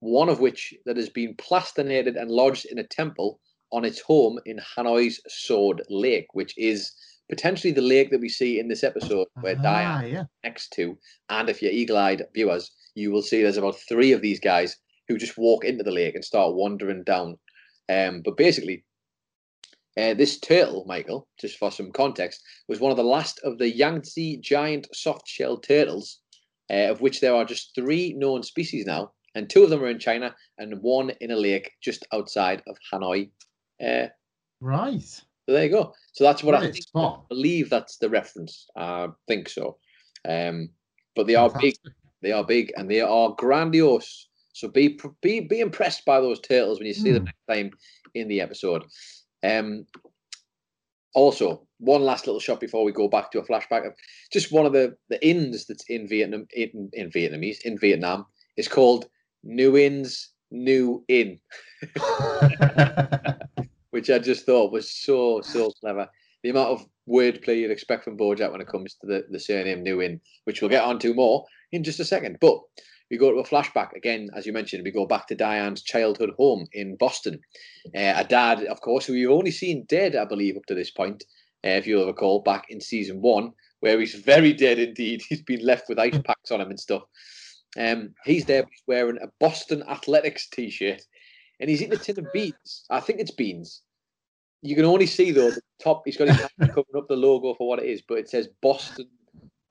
[0.00, 3.38] one of which that has been plastinated and lodged in a temple
[3.70, 6.90] on its home in Hanoi's Sword Lake, which is
[7.30, 10.24] potentially the lake that we see in this episode where Ah, Diane yeah.
[10.42, 10.98] next to.
[11.28, 14.76] And if you're eagle-eyed viewers, you will see there's about three of these guys
[15.06, 17.38] who just walk into the lake and start wandering down.
[17.88, 18.84] Um, but basically,
[19.96, 23.70] uh, this turtle, Michael, just for some context, was one of the last of the
[23.70, 26.18] Yangtze giant soft-shelled turtles,
[26.70, 29.88] uh, of which there are just three known species now, and two of them are
[29.88, 33.30] in China, and one in a lake just outside of Hanoi.
[33.84, 34.08] Uh,
[34.60, 35.02] Right.
[35.02, 35.92] so there you go.
[36.12, 36.76] So that's what I think.
[36.94, 38.66] I believe that's the reference.
[38.76, 39.78] I think so.
[40.26, 40.70] Um,
[41.14, 41.74] but they are big.
[42.22, 44.28] They are big and they are grandiose.
[44.54, 47.24] So be be be impressed by those turtles when you see them Hmm.
[47.26, 47.70] next time
[48.14, 48.84] in the episode.
[49.42, 49.86] Um,
[51.16, 53.86] also, one last little shot before we go back to a flashback.
[53.86, 53.94] of
[54.30, 58.26] Just one of the the inns that's in Vietnam in, in Vietnamese in Vietnam
[58.58, 59.06] is called
[59.42, 61.40] New Inns, New Inn,
[63.90, 66.06] which I just thought was so so clever.
[66.42, 69.82] The amount of wordplay you'd expect from Bojack when it comes to the, the surname
[69.82, 72.36] New Inn, which we'll get onto more in just a second.
[72.42, 72.60] But
[73.10, 74.82] we go to a flashback again, as you mentioned.
[74.84, 77.40] We go back to Diane's childhood home in Boston.
[77.94, 80.90] Uh, a dad, of course, who we've only seen dead, I believe, up to this
[80.90, 81.24] point.
[81.64, 85.22] Uh, if you'll recall, back in season one, where he's very dead indeed.
[85.28, 87.02] He's been left with ice packs on him and stuff.
[87.78, 91.02] Um, he's there he's wearing a Boston Athletics t-shirt,
[91.60, 92.84] and he's eating a tin of beans.
[92.90, 93.82] I think it's beans.
[94.62, 96.02] You can only see though the top.
[96.04, 98.48] He's got his hand covering up the logo for what it is, but it says
[98.62, 99.08] Boston.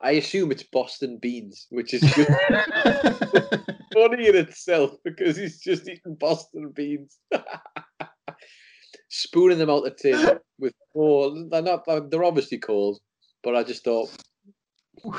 [0.00, 2.30] I assume it's Boston beans, which is just
[3.94, 7.18] funny in itself because he's just eating Boston beans,
[9.08, 11.84] spooning them out the tin with oh, they're not.
[12.10, 12.98] They're obviously cold,
[13.42, 14.10] but I just thought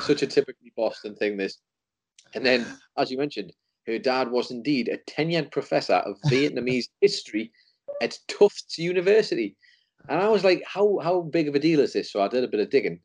[0.00, 1.36] such a typically Boston thing.
[1.36, 1.58] This,
[2.34, 2.64] and then
[2.96, 3.52] as you mentioned,
[3.88, 7.50] her dad was indeed a tenured professor of Vietnamese history
[8.00, 9.56] at Tufts University.
[10.08, 12.12] And I was like, how how big of a deal is this?
[12.12, 13.00] So I did a bit of digging.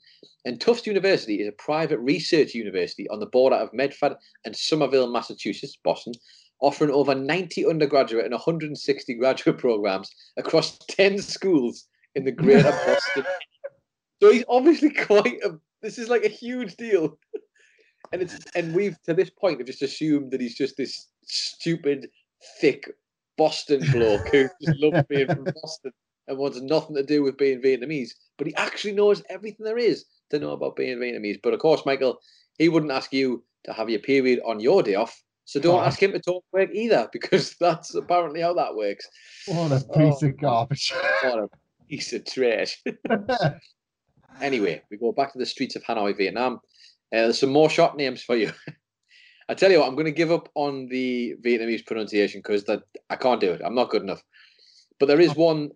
[0.46, 4.16] And Tufts University is a private research university on the border of Medford
[4.46, 6.14] and Somerville, Massachusetts, Boston,
[6.60, 13.26] offering over 90 undergraduate and 160 graduate programs across 10 schools in the greater Boston.
[14.22, 17.18] So he's obviously quite a this is like a huge deal.
[18.12, 22.08] And it's and we've to this point have just assumed that he's just this stupid,
[22.62, 22.90] thick
[23.38, 25.92] Boston bloke who just loves being from Boston
[26.28, 28.12] and wants nothing to do with being Vietnamese.
[28.38, 31.40] But he actually knows everything there is to know about being Vietnamese.
[31.44, 32.20] But of course, Michael,
[32.58, 35.22] he wouldn't ask you to have your period on your day off.
[35.46, 35.86] So don't Oh.
[35.86, 39.08] ask him to talk work either, because that's apparently how that works.
[39.48, 40.28] What a piece Oh.
[40.28, 40.94] of garbage.
[41.24, 41.50] What a
[41.90, 42.82] piece of trash.
[44.42, 46.56] Anyway, we go back to the streets of Hanoi, Vietnam.
[46.56, 46.60] Uh,
[47.30, 48.52] there's some more shop names for you.
[49.50, 52.82] I tell you what, I'm going to give up on the Vietnamese pronunciation because that
[53.12, 53.62] I can't do it.
[53.64, 54.24] I'm not good enough.
[55.00, 55.70] But there is one,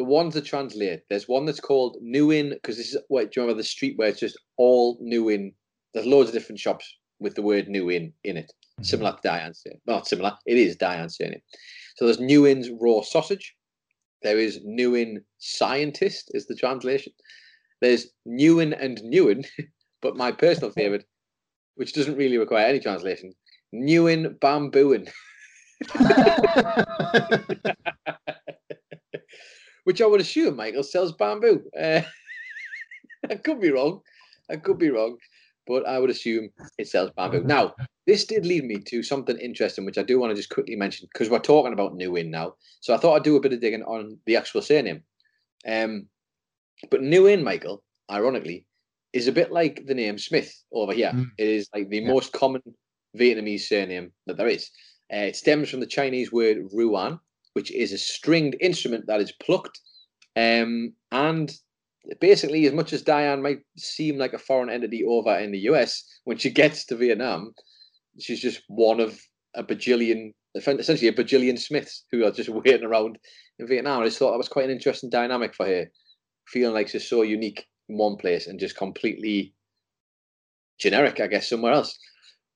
[0.00, 1.02] the ones that translate.
[1.10, 4.08] There's one that's called Nguyen because this is what do you remember the street where
[4.08, 5.52] it's just all Nguyen.
[5.92, 8.82] There's loads of different shops with the word Nguyen in it, mm-hmm.
[8.82, 9.78] similar to Diane's surname.
[9.86, 11.42] Not similar, it is Diane's surname.
[11.96, 13.54] So there's Nguyen's raw sausage.
[14.22, 17.12] There is Nguyen scientist is the translation.
[17.82, 19.46] There's Nguyen and Nguyen,
[20.00, 21.04] but my personal favorite,
[21.74, 23.34] which doesn't really require any translation,
[23.74, 25.10] Nguyen bambooing,
[29.84, 31.62] which I would assume Michael sells bamboo.
[31.78, 32.02] Uh,
[33.30, 34.00] I could be wrong.
[34.50, 35.16] I could be wrong,
[35.66, 37.42] but I would assume it sells bamboo.
[37.44, 37.74] Now,
[38.06, 41.08] this did lead me to something interesting, which I do want to just quickly mention
[41.12, 42.54] because we're talking about Nguyen now.
[42.80, 45.02] So I thought I'd do a bit of digging on the actual surname.
[45.66, 46.06] Um,
[46.90, 48.66] but Nguyen, Michael, ironically,
[49.12, 51.12] is a bit like the name Smith over here.
[51.14, 51.26] Mm.
[51.38, 52.08] It is like the Yeah.
[52.08, 52.62] most common
[53.16, 54.70] Vietnamese surname that there is.
[55.12, 57.18] Uh, it stems from the Chinese word ruan,
[57.60, 59.80] which is a stringed instrument that is plucked.
[60.34, 61.52] Um, and
[62.18, 66.02] basically, as much as Diane might seem like a foreign entity over in the US,
[66.24, 67.52] when she gets to Vietnam,
[68.18, 69.20] she's just one of
[69.54, 73.18] a bajillion, essentially a bajillion Smiths who are just waiting around
[73.58, 74.00] in Vietnam.
[74.00, 75.84] I just thought that was quite an interesting dynamic for her,
[76.48, 79.52] feeling like she's so unique in one place and just completely
[80.78, 81.98] generic, I guess, somewhere else.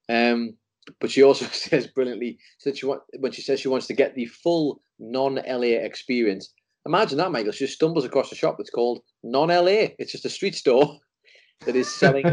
[0.08, 0.56] Um,
[1.00, 4.14] but she also says brilliantly that she want, when she says she wants to get
[4.14, 6.52] the full non-LA experience
[6.86, 7.52] Imagine that, Michael.
[7.52, 9.88] She just stumbles across a shop that's called Non LA.
[9.98, 10.98] It's just a street store
[11.64, 12.26] that is selling,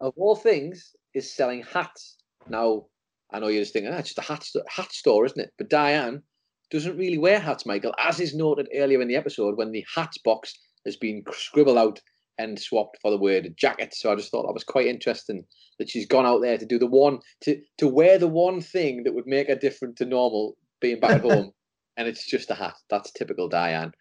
[0.00, 2.16] of all things, is selling hats.
[2.48, 2.86] Now,
[3.32, 5.52] I know you're just thinking, ah, it's just a hat, sto- hat store, isn't it?
[5.58, 6.22] But Diane
[6.70, 10.18] doesn't really wear hats, Michael, as is noted earlier in the episode when the hats
[10.18, 10.56] box
[10.86, 12.00] has been scribbled out
[12.38, 13.92] and swapped for the word jacket.
[13.94, 15.44] So I just thought that was quite interesting
[15.80, 19.02] that she's gone out there to do the one to to wear the one thing
[19.02, 21.52] that would make her different to normal being back at home,
[21.98, 22.76] and it's just a hat.
[22.88, 23.92] That's typical Diane.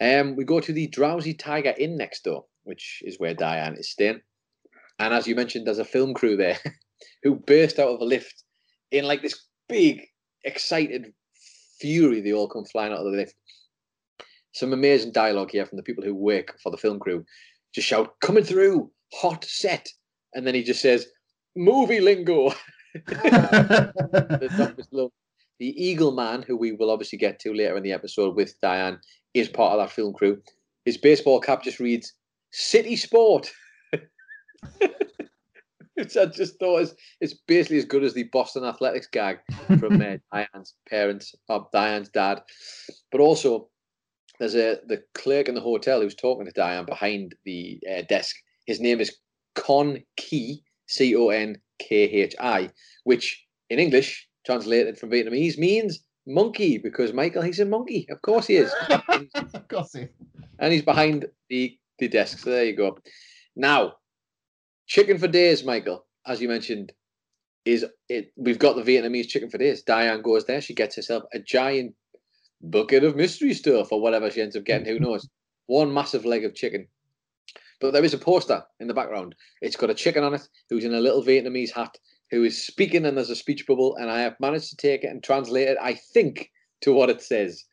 [0.00, 3.90] Um, we go to the Drowsy Tiger Inn next door, which is where Diane is
[3.90, 4.20] staying.
[4.98, 6.58] And as you mentioned, there's a film crew there
[7.22, 8.42] who burst out of a lift
[8.90, 10.02] in like this big,
[10.44, 11.12] excited
[11.80, 12.20] fury.
[12.20, 13.34] They all come flying out of the lift.
[14.52, 17.24] Some amazing dialogue here from the people who work for the film crew.
[17.72, 19.88] Just shout, coming through, hot set.
[20.34, 21.06] And then he just says,
[21.56, 22.52] movie lingo.
[23.06, 24.88] the, Doctor's.
[25.60, 28.98] The Eagle Man, who we will obviously get to later in the episode with Diane,
[29.34, 30.42] is part of that film crew.
[30.86, 32.14] His baseball cap just reads
[32.50, 33.52] City Sport.
[35.94, 39.40] Which I just thought is it's basically as good as the Boston Athletics gag
[39.78, 42.40] from uh, Diane's parents, or Diane's dad.
[43.12, 43.68] But also,
[44.38, 48.34] there's a the clerk in the hotel who's talking to Diane behind the uh, desk.
[48.66, 49.14] His name is
[49.56, 52.70] Con Key, C O N K H I,
[53.04, 58.06] which in English, translated from Vietnamese, means monkey because Michael, he's a monkey.
[58.10, 58.72] Of course he is.
[58.88, 60.08] of course he.
[60.58, 62.38] and he's behind the, the desk.
[62.38, 62.98] So there you go.
[63.56, 63.94] Now,
[64.86, 66.92] chicken for days, Michael, as you mentioned,
[67.64, 69.82] is it we've got the Vietnamese chicken for days.
[69.82, 71.94] Diane goes there, she gets herself a giant
[72.62, 75.28] bucket of mystery stuff or whatever she ends up getting, who knows.
[75.66, 76.88] One massive leg of chicken.
[77.80, 79.34] But there is a poster in the background.
[79.62, 81.96] It's got a chicken on it who's in a little Vietnamese hat
[82.30, 83.96] who is speaking, and there's a speech bubble.
[83.96, 86.50] And I have managed to take it and translate it, I think,
[86.82, 87.64] to what it says.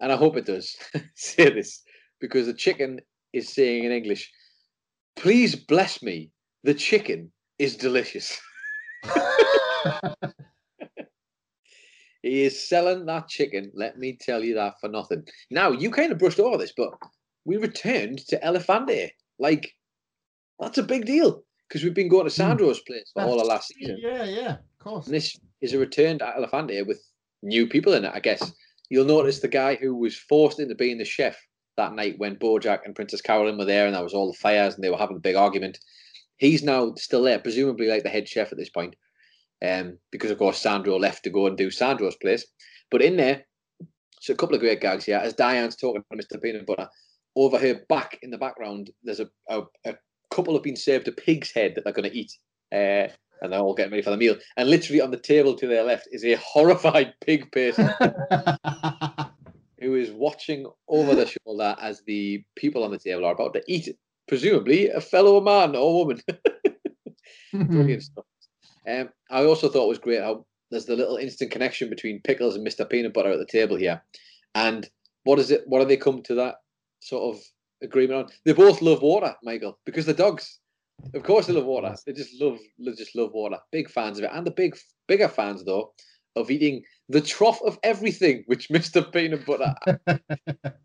[0.00, 0.76] And I hope it does
[1.14, 1.82] say this
[2.20, 3.00] because the chicken
[3.32, 4.30] is saying in English,
[5.16, 6.30] Please bless me.
[6.64, 8.40] The chicken is delicious.
[12.22, 15.24] he is selling that chicken, let me tell you that for nothing.
[15.50, 16.90] Now, you kind of brushed over this, but
[17.44, 19.10] we returned to Elefante.
[19.38, 19.74] Like,
[20.58, 23.68] that's a big deal because we've been going to Sandro's place for all of last
[23.68, 23.96] season.
[24.00, 25.06] Yeah, yeah, of course.
[25.06, 27.00] And this is a return to Elefante with
[27.42, 28.52] new people in it, I guess.
[28.88, 31.38] You'll notice the guy who was forced into being the chef
[31.76, 34.74] that night when Bojack and Princess Carolyn were there and there was all the fires
[34.74, 35.78] and they were having a big argument.
[36.38, 38.96] He's now still there, presumably like the head chef at this point,
[39.64, 42.44] um, because of course Sandro left to go and do Sandro's place.
[42.90, 43.44] But in there,
[44.20, 45.18] so a couple of great gags here.
[45.18, 46.42] As Diane's talking to Mr.
[46.42, 46.88] Peanut Butter,
[47.36, 49.94] over her back in the background, there's a, a, a
[50.30, 52.36] couple have been served a pig's head that they're going to eat.
[52.72, 53.08] Uh,
[53.42, 54.36] and they're all getting ready for the meal.
[54.56, 57.90] And literally on the table to their left is a horrified pig person
[59.80, 63.62] who is watching over the shoulder as the people on the table are about to
[63.66, 63.88] eat,
[64.28, 66.20] presumably a fellow man or woman.
[67.52, 68.24] Brilliant stuff.
[68.86, 72.56] Um, I also thought it was great how there's the little instant connection between Pickles
[72.56, 72.88] and Mr.
[72.88, 74.02] Peanut Butter at the table here.
[74.54, 74.88] And
[75.24, 75.62] what is it?
[75.66, 76.56] What do they come to that
[77.00, 77.42] sort of
[77.82, 78.32] agreement on?
[78.44, 80.58] They both love water, Michael, because the dogs.
[81.14, 81.94] Of course, they love water.
[82.06, 83.56] They just love, they just love water.
[83.72, 84.76] Big fans of it, and the big,
[85.08, 85.92] bigger fans though
[86.36, 89.10] of eating the trough of everything, which Mr.
[89.12, 89.74] Peanut Butter,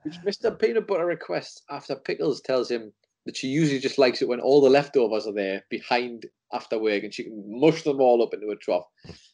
[0.03, 0.57] which Mr.
[0.57, 2.91] Peanut Butter requests after Pickles tells him
[3.25, 7.03] that she usually just likes it when all the leftovers are there behind after work,
[7.03, 8.85] and she can mush them all up into a trough.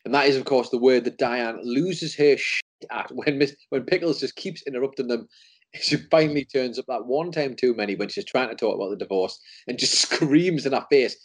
[0.06, 3.56] And that is, of course, the word that Diane loses her shit at when Miss,
[3.70, 5.28] when Pickles just keeps interrupting them
[5.74, 8.90] she finally turns up that one time too many when she's trying to talk about
[8.90, 11.16] the divorce and just screams in her face,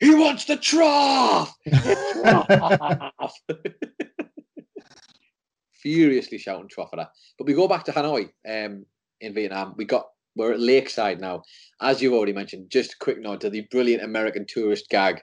[0.00, 1.54] He wants the trough!
[2.12, 3.32] trough!
[5.72, 7.08] Furiously shouting trough at her.
[7.38, 8.84] But we go back to Hanoi um,
[9.20, 9.74] in Vietnam.
[9.76, 11.42] We got we're at Lakeside now.
[11.80, 15.20] As you've already mentioned, just a quick nod to the brilliant American tourist gag,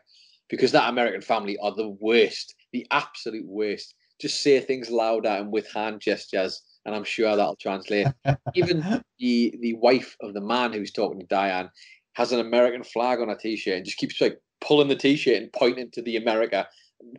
[0.49, 3.95] because that American family are the worst, the absolute worst.
[4.19, 8.07] Just say things louder and with hand gestures and I'm sure that'll translate.
[8.53, 8.81] Even
[9.19, 11.69] the the wife of the man who's talking to Diane
[12.13, 15.51] has an American flag on her t-shirt and just keeps like pulling the t-shirt and
[15.51, 16.67] pointing to the America.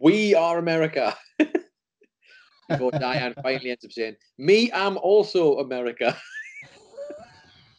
[0.01, 1.17] We are America.
[2.69, 6.17] Before Diane finally ends up saying, "Me, I'm also America."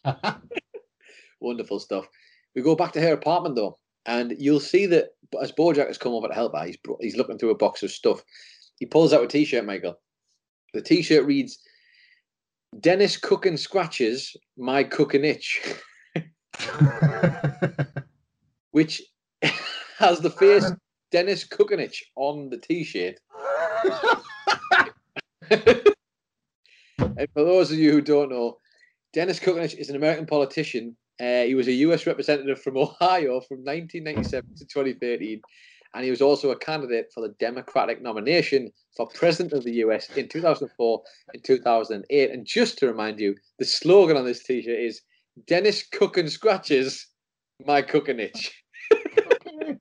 [1.40, 2.06] Wonderful stuff.
[2.54, 5.08] We go back to her apartment though, and you'll see that
[5.42, 7.90] as Bojack has come over to help her, he's he's looking through a box of
[7.90, 8.22] stuff.
[8.78, 9.98] He pulls out a t-shirt, Michael.
[10.72, 11.58] The t-shirt reads
[12.80, 15.60] Dennis cooking scratches my cooking itch,
[18.70, 19.02] which
[19.98, 20.70] has the face
[21.10, 23.18] Dennis Kucinich on the t-shirt.
[27.00, 28.58] and for those of you who don't know,
[29.12, 30.96] Dennis Kucinich is an American politician.
[31.20, 32.06] Uh, he was a U.S.
[32.06, 35.40] representative from Ohio from 1997 to 2013,
[35.94, 40.10] and he was also a candidate for the Democratic nomination for president of the U.S.
[40.16, 41.02] in 2004
[41.34, 42.30] and 2008.
[42.30, 45.00] And just to remind you, the slogan on this T-shirt is
[45.46, 47.06] "Dennis Cookin scratches
[47.64, 48.50] my Kucinich."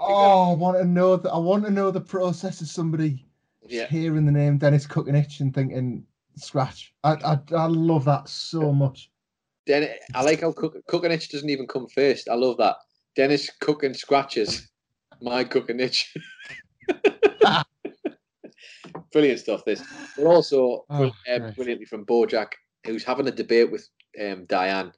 [0.00, 1.28] Oh, I want to know that.
[1.30, 3.26] I want to know the process of somebody
[3.66, 3.86] Yeah.
[3.88, 6.94] hearing the name Dennis Kucinich and thinking scratch.
[7.02, 9.10] I, I I love that so much.
[9.66, 12.28] Dennis, I like how Cook- Kucinich doesn't even come first.
[12.28, 12.76] I love that.
[13.16, 14.68] Dennis Cookin scratches
[15.20, 16.04] my Kucinich.
[19.12, 19.64] Brilliant stuff.
[19.64, 19.82] This,
[20.16, 21.54] but also Oh, great.
[21.56, 22.52] brilliantly from Bojack,
[22.86, 23.88] who's having a debate with
[24.22, 24.92] um, Diane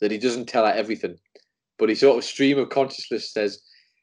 [0.00, 1.16] that he doesn't tell her everything,
[1.78, 3.60] but he sort of stream of consciousness says,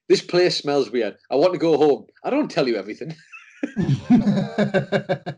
[0.10, 1.16] "This place smells weird.
[1.32, 2.06] I want to go home.
[2.24, 3.16] I don't tell you everything."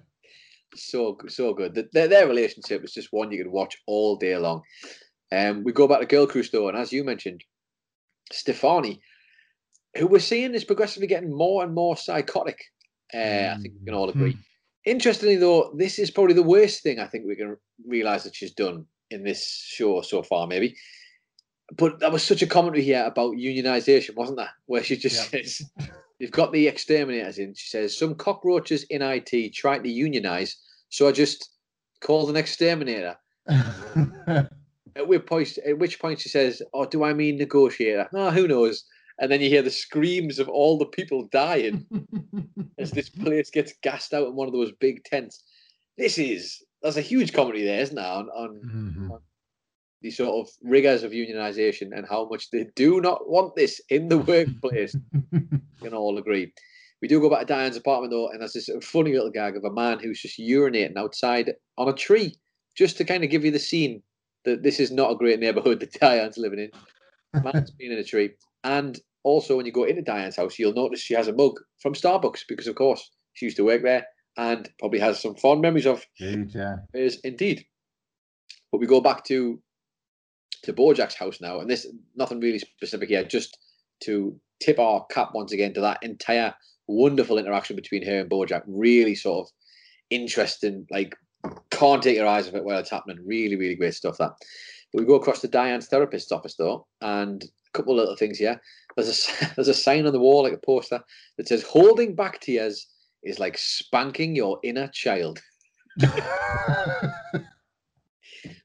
[0.75, 1.75] so so good.
[1.75, 4.61] The- Their, their relationship is just one you could watch all day long.
[5.31, 7.43] Um, we go back to Girl Crush though, and as you mentioned,
[8.31, 9.01] Stefani,
[9.97, 12.59] who we're seeing is progressively getting more and more psychotic.
[13.13, 14.37] Uh, I think we can all agree.
[14.85, 17.57] Interestingly, though, this is probably the worst thing I think we can
[17.87, 20.75] realize that she's done in this show so far, maybe.
[21.77, 24.51] But that was such a commentary here about unionization, wasn't that?
[24.67, 25.61] Where she just says,
[26.19, 27.53] You've got the exterminators in.
[27.55, 30.55] She says, Some cockroaches in IT trying to unionize,
[30.89, 31.49] so I just
[32.01, 33.15] called an exterminator.
[34.95, 38.07] At which point, at which point she says, "Oh, do I mean negotiator?
[38.13, 38.85] Oh, who knows?"
[39.19, 41.85] And then you hear the screams of all the people dying
[42.77, 45.43] as this place gets gassed out in one of those big tents.
[45.97, 49.11] This is that's a huge comedy there, isn't there, on, on, Mhm.
[49.11, 49.21] on
[50.01, 54.07] the sort of rigors of unionization and how much they do not want this in
[54.09, 54.95] the workplace.
[55.81, 56.53] can all agree.
[57.01, 59.63] We do go back to Diane's apartment though, and there's this funny little gag of
[59.63, 62.35] a man who's just urinating outside on a tree,
[62.75, 64.03] just to kind of give you the scene
[64.45, 67.43] that this is not a great neighborhood that Diane's living in.
[67.43, 68.31] Man's been in a tree.
[68.63, 71.93] And also, when you go into Diane's house, you'll notice she has a mug from
[71.93, 74.05] Starbucks because, of course, she used to work there
[74.37, 76.77] and probably has some fond memories of Huge, yeah.
[76.93, 77.65] is indeed.
[78.71, 79.61] But we go back to
[80.63, 83.57] to Bojack's house now, and this nothing really specific here, just
[84.01, 86.53] to tip our cap once again to that entire
[86.87, 88.63] wonderful interaction between her and Bojack.
[88.67, 89.51] Really sort of
[90.09, 91.15] interesting, like
[91.71, 93.17] can't take your eyes off it while it's happening.
[93.25, 94.17] Really, really great stuff.
[94.17, 94.31] That.
[94.93, 98.37] But we go across to Diane's therapist's office though, and a couple of little things
[98.37, 98.61] here.
[98.95, 101.01] There's a there's a sign on the wall, like a poster,
[101.37, 102.87] that says "Holding back tears
[103.23, 105.41] is like spanking your inner child."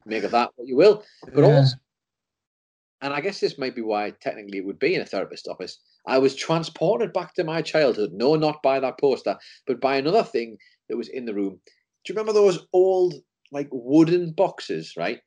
[0.07, 1.05] Make of that what you will.
[1.33, 1.57] But Yeah.
[1.57, 1.77] also,
[3.03, 5.79] and I guess this might be why technically it would be in a therapist office.
[6.07, 8.13] I was transported back to my childhood.
[8.13, 10.59] No, not by that poster, but by another thing
[10.89, 11.61] that was in the room.
[12.05, 13.15] Do you remember those old,
[13.53, 15.21] like wooden boxes, right?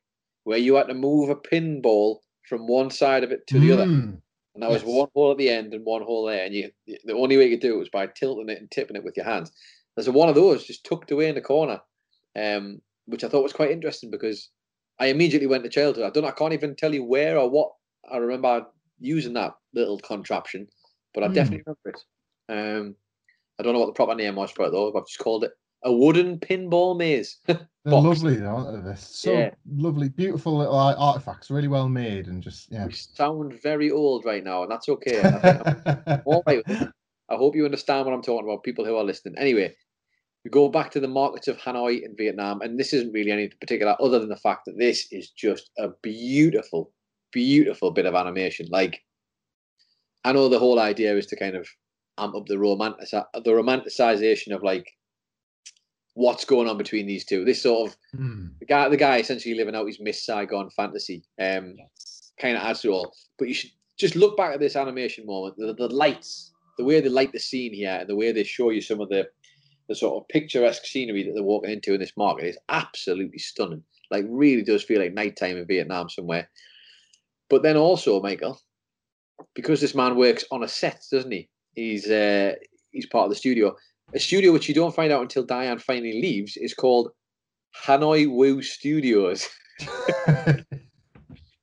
[0.44, 3.86] Where you had to move a pinball from one side of it to the other.
[3.86, 4.20] Mm.
[4.54, 4.90] And there was Yes.
[4.90, 6.44] one hole at the end and one hole there.
[6.44, 6.70] And you
[7.04, 9.16] the only way you could do it was by tilting it and tipping it with
[9.16, 9.52] your hands.
[9.96, 11.80] There's one of those just tucked away in the corner,
[12.36, 14.50] um, which I thought was quite interesting because
[15.00, 16.04] I immediately went to childhood.
[16.04, 17.72] I don't I can't even tell you where or what
[18.10, 18.66] I remember
[19.00, 20.68] using that little contraption,
[21.14, 21.34] but I Hmm.
[21.34, 22.00] definitely remember it.
[22.48, 22.96] Um,
[23.58, 24.88] I don't know what the proper name was for it though.
[24.96, 25.52] I've just called it
[25.84, 27.38] a wooden pinball maze.
[27.46, 28.80] They're lovely, aren't they?
[28.80, 29.50] They're so Yeah.
[29.76, 32.86] lovely, beautiful little artifacts, really well made, and just yeah.
[32.86, 35.20] We sound very old right now, and that's okay.
[35.20, 36.64] I all right.
[36.66, 39.36] I hope you understand what I'm talking about, people who are listening.
[39.36, 39.74] Anyway,
[40.44, 43.58] we go back to the markets of Hanoi in Vietnam, and this isn't really anything
[43.60, 46.90] particular other than the fact that this is just a beautiful,
[47.32, 48.66] beautiful bit of animation.
[48.70, 49.02] Like,
[50.24, 51.68] I know the whole idea is to kind of
[52.18, 54.90] amp up the romantic, the romanticization of like
[56.14, 57.44] what's going on between these two.
[57.44, 58.50] This sort of Mm.
[58.60, 61.24] the guy, the guy essentially living out his Miss Saigon fantasy.
[61.38, 61.76] Um,
[62.40, 63.14] kind of adds to all.
[63.38, 65.56] But you should just look back at this animation moment.
[65.56, 68.70] The, the lights, the way they light the scene here, and the way they show
[68.70, 69.28] you some of the
[69.88, 73.84] the sort of picturesque scenery that they're walking into in this market is absolutely stunning.
[74.10, 76.48] Like, really does feel like nighttime in Vietnam somewhere.
[77.50, 78.58] But then also, Michael,
[79.54, 81.50] because this man works on a set, doesn't he?
[81.74, 82.54] He's uh,
[82.92, 83.76] he's part of the studio.
[84.12, 87.10] A studio which you don't find out until Diane finally leaves is called
[87.84, 89.48] Hanoi Woo Studios.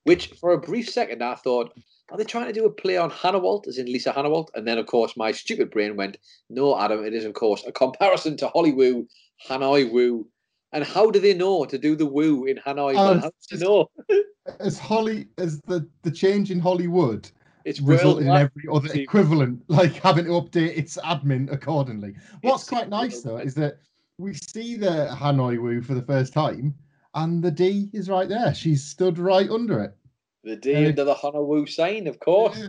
[0.03, 1.71] Which, for a brief second, I thought,
[2.11, 4.47] are they trying to do a play on Hanawalt, as in Lisa Hanawalt?
[4.55, 6.17] And then, of course, my stupid brain went,
[6.49, 9.05] no, Adam, it is, of course, a comparison to Hollywood,
[9.47, 10.27] Hanoi Woo.
[10.73, 12.95] And how do they know to do the woo in Hanoi?
[12.97, 13.19] Oh, Man?
[13.19, 13.89] how do they know?
[14.59, 17.29] as Holly as the the change in Hollywood
[17.65, 22.15] It's resulted in every other equivalent, like having to update its admin accordingly.
[22.41, 23.79] What's It's quite nice though is that
[24.17, 26.75] we see the Hanoi Woo for the first time,
[27.15, 28.53] and the D is right there.
[28.53, 29.95] She's stood right under it.
[30.43, 32.67] The D Uh, under the Honolulu sign, of course, Yeah.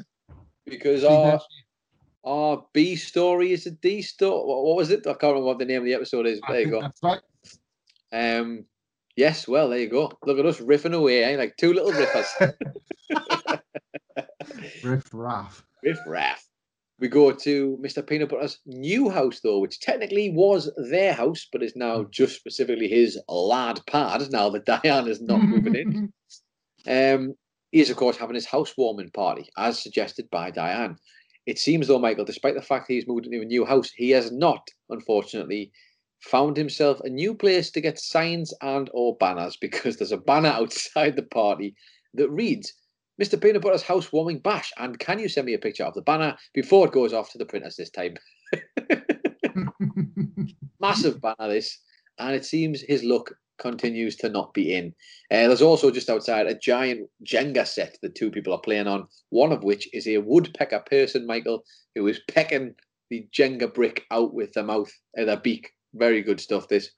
[0.67, 1.41] because our
[2.25, 4.47] our B story is a D story.
[4.47, 5.01] What, what was it?
[5.07, 6.41] I can't remember what the name of the episode is.
[6.49, 6.81] There you go.
[6.81, 7.21] That's right.
[8.13, 8.67] Um,
[9.17, 10.13] yes, well, there you go.
[10.27, 11.37] Look at us riffing away, eh?
[11.37, 12.55] like two little riffers.
[14.83, 15.65] Riff Raff.
[15.83, 16.47] Riff raff.
[17.01, 18.07] We go to Mr.
[18.07, 22.87] Peanut Butter's new house, though, which technically was their house, but is now just specifically
[22.87, 24.31] his lad pad.
[24.31, 26.13] Now that Diane is not moving in,
[26.87, 27.35] um,
[27.73, 30.97] he is of course having his housewarming party, as suggested by Diane.
[31.45, 34.31] It seems, though, Michael, despite the fact he's moved into a new house, he has
[34.31, 35.73] not, unfortunately,
[36.21, 40.49] found himself a new place to get signs and or banners because there's a banner
[40.55, 41.75] outside the party
[42.15, 42.73] that reads
[43.21, 43.41] Mr.
[43.41, 44.73] Peanut Butter's housewarming bash.
[44.79, 47.39] And can you send me a picture of the banner before it goes off to
[47.39, 48.17] the printers this time?
[50.81, 51.79] Massive banner, this.
[52.19, 54.89] And it seems his luck continues to not be in.
[55.31, 59.07] Uh, there's also just outside a giant Jenga set that two people are playing on,
[59.31, 62.75] one of which is a woodpecker person, Michael, who is pecking
[63.11, 65.71] the Jenga brick out with their mouth, uh, their beak.
[65.95, 66.91] Very good stuff, this.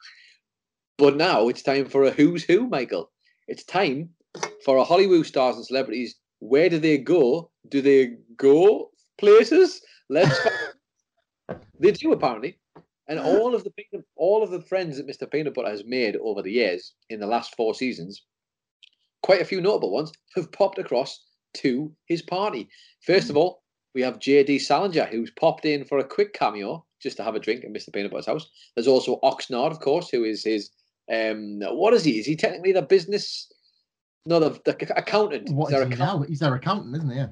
[0.96, 3.10] But now it's time for a who's who, Michael.
[3.48, 4.10] It's time
[4.64, 6.16] for a Hollywood stars and celebrities.
[6.40, 7.50] Where do they go?
[7.68, 9.80] Do they go places?
[10.08, 10.38] Let's.
[10.38, 12.58] find- they do apparently,
[13.08, 15.30] and all of the peanut, all of the friends that Mr.
[15.30, 18.22] Peanut Butter has made over the years in the last four seasons,
[19.22, 21.24] quite a few notable ones have popped across
[21.54, 22.68] to his party.
[23.02, 23.62] First of all,
[23.94, 24.58] we have J.D.
[24.58, 27.92] Salinger, who's popped in for a quick cameo just to have a drink at Mr.
[27.92, 28.48] Peanut Butter's house.
[28.74, 30.70] There's also Oxnard, of course, who is his
[31.12, 32.18] um, what is he?
[32.18, 33.52] Is he technically the business?
[34.26, 35.50] No, the, the accountant.
[35.50, 36.20] What Is is he accountant?
[36.20, 36.26] now?
[36.28, 37.16] He's their accountant, isn't he?
[37.16, 37.26] Yeah.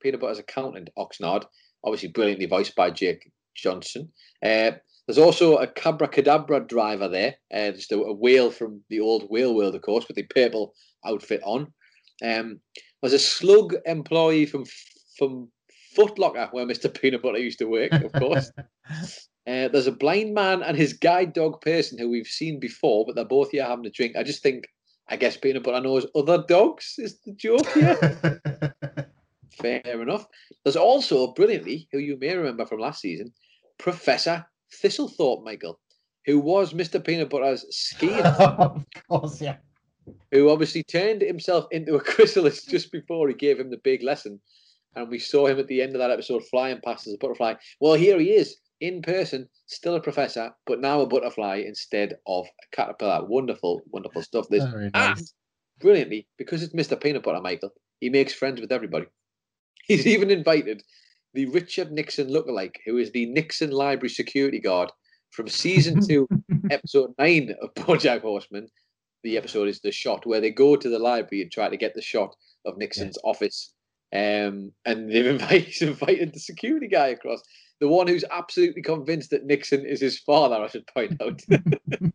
[0.00, 1.44] Peanut Butter's accountant, Oxnard,
[1.84, 4.12] obviously brilliantly voiced by Jake Johnson.
[4.42, 4.72] Uh,
[5.06, 9.54] there's also a Cabracadabra driver there, uh, just a, a whale from the old whale
[9.54, 10.74] world, of course, with the purple
[11.04, 11.72] outfit on.
[12.22, 12.60] Um,
[13.00, 14.64] there's a slug employee from
[15.16, 15.50] from
[15.96, 16.92] Footlocker, where Mr.
[17.00, 18.52] Peanut Butter used to work, of course.
[19.48, 23.14] Uh, there's a blind man and his guide dog person who we've seen before, but
[23.14, 24.14] they're both here having a drink.
[24.14, 24.66] I just think,
[25.08, 28.40] I guess Peanut Butter knows other dogs is the joke here.
[29.60, 30.26] Fair enough.
[30.64, 33.32] There's also, brilliantly, who you may remember from last season,
[33.78, 34.44] Professor
[34.82, 35.80] Thistlethorpe, Michael,
[36.26, 37.04] who was Mr.
[37.04, 39.56] Peanut Butter's skiing, of course, yeah.
[40.30, 44.38] who obviously turned himself into a chrysalis just before he gave him the big lesson.
[44.94, 47.54] And we saw him at the end of that episode flying past as a butterfly.
[47.80, 52.46] Well, here he is in person, still a professor, but now a butterfly instead of
[52.46, 53.24] a caterpillar.
[53.24, 54.48] Wonderful, wonderful stuff.
[54.48, 55.20] This Very and
[55.80, 57.00] brilliantly, because it's Mr.
[57.00, 59.06] Peanut Butter, Michael, he makes friends with everybody.
[59.86, 60.82] He's even invited
[61.34, 64.90] the Richard Nixon lookalike, who is the Nixon Library security guard
[65.30, 66.28] from season two,
[66.70, 68.68] episode nine of BoJack Horseman.
[69.24, 71.94] The episode is the shot where they go to the library and try to get
[71.94, 73.72] the shot of Nixon's office.
[74.12, 77.42] Um, and they've invited, invited the security guy across,
[77.80, 80.56] the one who's absolutely convinced that Nixon is his father.
[80.56, 81.40] I should point out.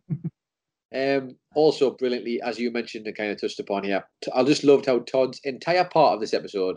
[0.94, 4.86] Um, also brilliantly, as you mentioned and kind of touched upon here, I just loved
[4.86, 6.76] how Todd's entire part of this episode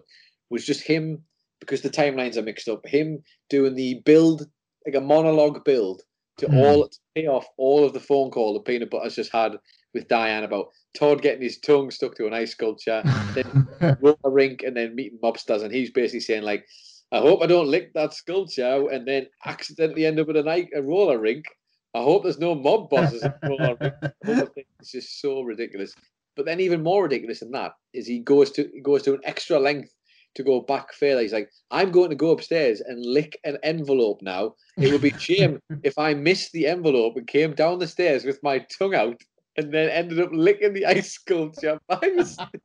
[0.50, 1.22] was just him,
[1.60, 3.22] because the timelines are mixed up, him
[3.52, 4.48] doing the build,
[4.88, 6.02] like a monologue build
[6.38, 6.56] to Hmm.
[6.56, 9.58] all to pay off all of the phone call that Peanut Butter's just had
[9.94, 13.04] with Diane about Todd getting his tongue stuck to an ice sculpture,
[13.36, 13.68] then
[14.02, 16.66] roller rink, and then meeting mobsters, and he's basically saying like,
[17.12, 20.70] "I hope I don't lick that sculpture," and then accidentally end up at a night
[20.76, 21.46] a roller rink.
[21.94, 23.94] I hope there's no mob bosses at roller rink.
[24.02, 25.94] The whole thing is just so ridiculous.
[26.36, 29.22] But then even more ridiculous than that is he goes to he goes to an
[29.24, 29.94] extra length
[30.36, 31.22] to go back further.
[31.22, 34.56] He's like, I'm going to go upstairs and lick an envelope now.
[34.78, 38.24] It would be a shame if I missed the envelope and came down the stairs
[38.24, 39.20] with my tongue out
[39.58, 42.62] and then ended up licking the ice sculpture by mistake.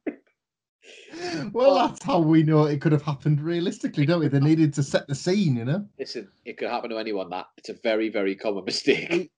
[1.53, 4.29] Well, that's how we know it could have happened realistically, don't we?
[4.29, 5.87] They needed to set the scene, you know.
[5.99, 7.31] Listen, it could happen to anyone.
[7.31, 9.31] That it's a very, very common mistake.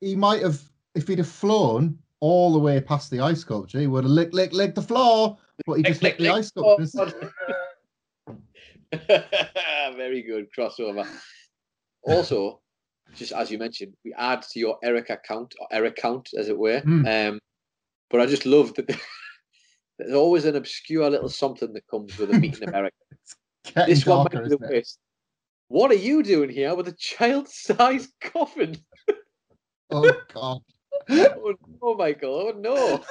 [0.00, 0.60] He might have,
[0.94, 4.34] if he'd have flown all the way past the ice sculpture, he would have licked,
[4.34, 5.38] licked, licked the floor.
[5.66, 7.32] But he just Lick, licked the lick, ice sculpture.
[9.96, 11.06] very good crossover.
[12.02, 12.60] Also,
[13.14, 16.58] just as you mentioned, we add to your Eric account or Eric count, as it
[16.58, 16.80] were.
[16.80, 17.06] Hmm.
[17.06, 17.40] Um,
[18.08, 18.86] but I just love that
[20.00, 22.96] there's always an obscure little something that comes with a meet in America.
[23.86, 24.98] This one might be the worst.
[25.68, 28.76] What are you doing here with a child-sized coffin?
[29.90, 30.58] Oh god.
[31.08, 32.52] Oh no, Michael!
[32.54, 33.02] Oh no!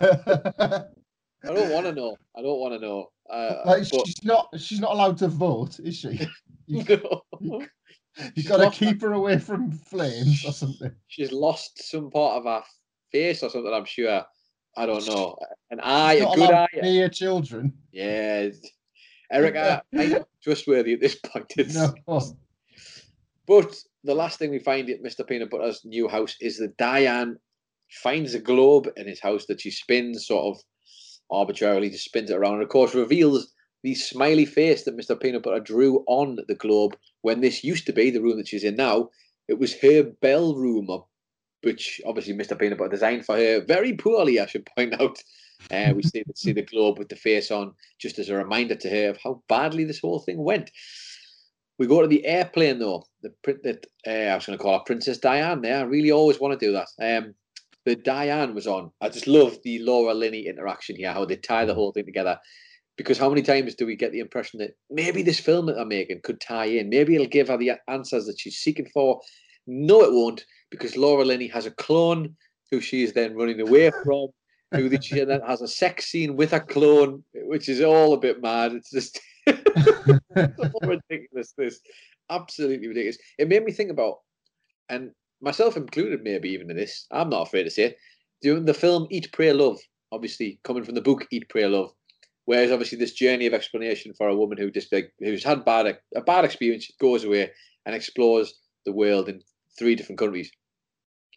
[0.00, 2.16] I don't want to know.
[2.36, 3.10] I don't want to know.
[3.28, 6.26] Uh, like but she's not she's not allowed to vote, is she?
[6.66, 6.84] You-
[7.40, 7.66] no.
[8.34, 10.92] You got to keep her away from flames or something.
[11.08, 12.62] She's lost some part of her
[13.12, 13.72] face or something.
[13.72, 14.24] I'm sure.
[14.76, 15.36] I don't know.
[15.70, 16.68] An eye, a good eye.
[16.82, 17.72] Near children.
[17.92, 18.48] Yeah,
[19.30, 21.52] Eric, I, I'm not trustworthy at this point.
[21.56, 21.94] It's, No.
[23.46, 25.26] But the last thing we find at Mr.
[25.26, 27.36] Peanut Butter's new house is that Diane
[27.90, 30.62] finds a globe in his house that she spins sort of
[31.30, 33.52] arbitrarily, just spins it around, and of course reveals
[33.82, 35.20] the smiley face that Mr.
[35.20, 38.64] Peanut Butter drew on the globe when this used to be the room that she's
[38.64, 39.10] in now.
[39.46, 41.06] It was her bell room, or-
[41.64, 42.58] which obviously Mr.
[42.58, 45.18] Peanut Butter designed for her very poorly, I should point out.
[45.70, 48.90] Uh, we see, see the globe with the face on, just as a reminder to
[48.90, 50.70] her of how badly this whole thing went.
[51.78, 53.04] We go to the airplane though.
[53.22, 55.62] The print that uh, I was going to call her Princess Diane.
[55.62, 56.88] There, I really always want to do that.
[57.00, 57.34] Um,
[57.84, 58.90] the Diane was on.
[59.00, 62.38] I just love the Laura Linney interaction here, how they tie the whole thing together.
[62.96, 65.84] Because how many times do we get the impression that maybe this film that they're
[65.84, 66.88] making could tie in?
[66.88, 69.20] Maybe it'll give her the answers that she's seeking for.
[69.66, 70.44] No, it won't,
[70.74, 72.36] because Laura Linney has a clone
[72.70, 74.28] who she is then running away from,
[74.72, 78.18] who then she then has a sex scene with a clone, which is all a
[78.18, 78.72] bit mad.
[78.72, 81.54] It's just so ridiculous.
[81.56, 81.80] This
[82.30, 83.18] absolutely ridiculous.
[83.38, 84.20] It made me think about,
[84.88, 85.10] and
[85.40, 87.06] myself included, maybe even in this.
[87.10, 87.98] I'm not afraid to say it.
[88.42, 89.78] Doing the film Eat, Pray, Love,
[90.12, 91.92] obviously coming from the book Eat, Pray, Love,
[92.46, 95.98] whereas obviously this journey of explanation for a woman who just like who's had bad
[96.14, 97.50] a bad experience goes away
[97.86, 99.40] and explores the world in
[99.78, 100.50] three different countries.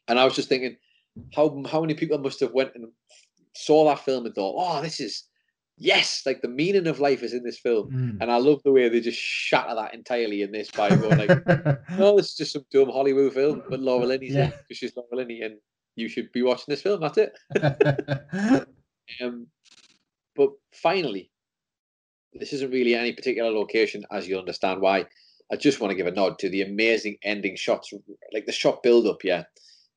[0.08, 0.78] And I was just thinking,
[1.36, 2.88] how how many people must have went and
[3.56, 5.24] saw that film and thought, oh, this is
[5.78, 7.92] yes, like the meaning of life is in this film.
[7.92, 8.18] Mm.
[8.22, 11.46] And I love the way they just shatter that entirely in this by going like,
[11.98, 14.50] no, this is just some dumb Hollywood film, but Laura Linney's in Yeah.
[14.50, 15.58] because she's Laura Linney, and
[15.96, 17.02] you should be watching this film.
[17.02, 18.68] That's it.
[19.22, 19.48] Um,
[20.36, 21.32] but finally,
[22.34, 25.06] this isn't really any particular location, as you understand why.
[25.50, 27.94] I just want to give a nod to the amazing ending shots,
[28.34, 29.44] like the shot build up, yeah.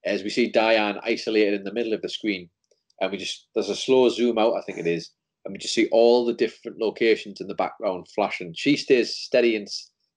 [0.05, 2.48] As we see Diane isolated in the middle of the screen,
[3.01, 5.10] and we just there's a slow zoom out, I think it is,
[5.44, 8.55] and we just see all the different locations in the background flashing.
[8.55, 9.68] She stays steady and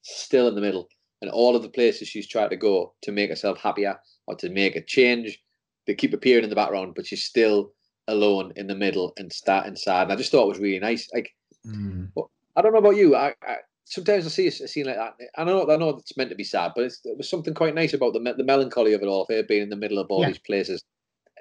[0.01, 0.88] still in the middle,
[1.22, 4.49] and all of the places she's tried to go to make herself happier or to
[4.49, 5.39] make a change,
[5.88, 7.73] they keep appearing in the background, but she's still
[8.07, 10.03] alone in the middle and start inside.
[10.03, 11.10] And I just thought it was really nice.
[11.14, 11.34] Like
[11.68, 12.11] Mm.
[12.55, 13.15] I don't know about you.
[13.15, 13.57] I, I
[13.94, 15.14] sometimes I see a, scene like that.
[15.38, 17.76] I know I know it's meant to be sad, but it's, there was something quite
[17.76, 19.22] nice about the the melancholy of it all.
[19.22, 20.28] Of her being in the middle of all Yeah.
[20.28, 20.84] these places,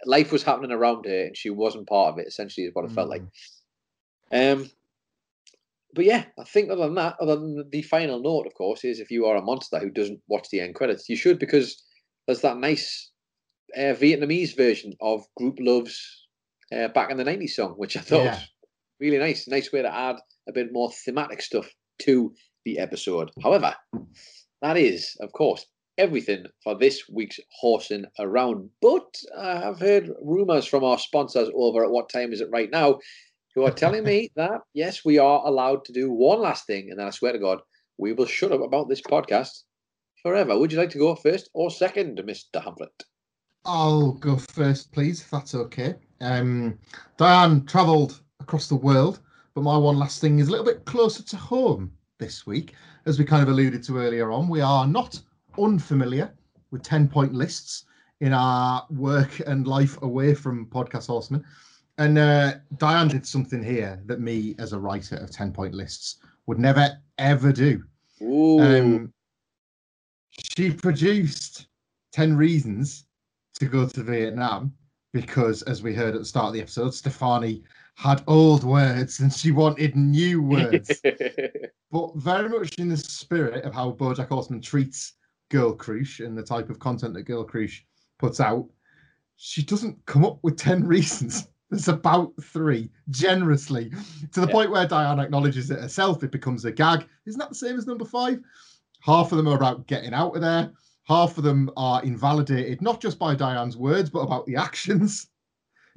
[0.04, 2.26] life was happening around her, and she wasn't part of it.
[2.26, 3.24] Essentially, is what it felt like.
[4.30, 4.70] Um,
[5.94, 9.00] but yeah, I think other than that, other than the final note, of course, is
[9.00, 11.82] if you are a monster who doesn't watch the end credits, you should because
[12.26, 13.10] there's that nice
[13.76, 16.26] uh, Vietnamese version of Grouplove's
[16.74, 18.30] uh, back in the '90s song, which I thought Yeah.
[18.30, 18.50] was
[19.00, 19.48] really nice.
[19.48, 20.16] Nice way to add
[20.48, 21.70] a bit more thematic stuff
[22.02, 22.34] to
[22.64, 23.30] the episode.
[23.42, 23.74] However,
[24.60, 25.66] that is, of course,
[25.98, 28.70] everything for this week's horsing around.
[28.80, 32.70] But I have heard rumours from our sponsors over at What Time Is It Right
[32.70, 32.98] Now,
[33.54, 36.98] who are telling me that yes, we are allowed to do one last thing, and
[36.98, 37.60] then I swear to God,
[37.98, 39.62] we will shut up about this podcast
[40.22, 40.58] forever.
[40.58, 42.62] Would you like to go first or second, Mr.
[42.62, 43.04] Hamlet?
[43.64, 45.94] I'll go first, please, if that's okay.
[46.20, 46.78] Um,
[47.16, 49.20] Diane travelled across the world,
[49.54, 52.74] but my one last thing is a little bit closer to home this week.
[53.06, 55.20] As we kind of alluded to earlier on, we are not
[55.58, 56.32] unfamiliar
[56.70, 57.84] with 10 point lists
[58.20, 61.44] in our work and life away from Podcast Horseman.
[61.98, 66.16] And uh, Diane did something here that me, as a writer of 10 point lists,
[66.46, 67.82] would never ever do.
[68.22, 69.12] Ooh, Um,
[70.56, 71.66] she produced
[72.12, 73.04] 10 reasons
[73.58, 74.72] to go to Vietnam
[75.12, 77.62] because, as we heard at the start of the episode, Stefani
[77.94, 81.00] had old words and she wanted new words.
[81.90, 85.14] but very much in the spirit of how Bojack Horseman treats
[85.50, 87.84] Girl Crush and the type of content that Girl Crush
[88.18, 88.66] puts out,
[89.36, 91.48] she doesn't come up with 10 reasons.
[91.70, 93.90] There's about three, generously,
[94.32, 94.52] to the Yeah.
[94.52, 96.22] point where Diana acknowledges it herself.
[96.22, 97.06] It becomes a gag.
[97.26, 98.40] Isn't that the same as number five?
[99.00, 100.70] Half of them are about getting out of there.
[101.08, 105.28] Half of them are invalidated, not just by Diane's words, but about the actions.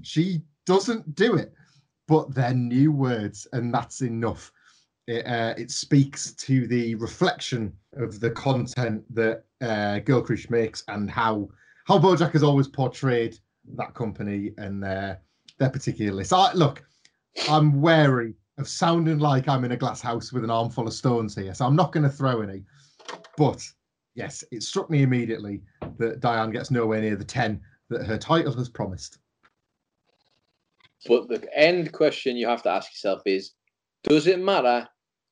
[0.01, 1.53] She doesn't do it,
[2.07, 4.51] but they're new words, and that's enough.
[5.07, 10.83] It, uh, it speaks to the reflection of the content that uh, Girl Crush makes
[10.87, 11.49] and how
[11.85, 13.37] how BoJack has always portrayed
[13.75, 15.21] that company and their
[15.59, 16.33] their particular list.
[16.33, 16.83] I, look,
[17.49, 21.35] I'm wary of sounding like I'm in a glass house with an armful of stones
[21.35, 22.63] here, so I'm not going to throw any.
[23.37, 23.67] But
[24.15, 25.61] yes, it struck me immediately
[25.97, 29.19] that Diane gets nowhere near the ten that her title has promised.
[31.07, 33.51] But the end question you have to ask yourself is
[34.03, 34.87] Does it matter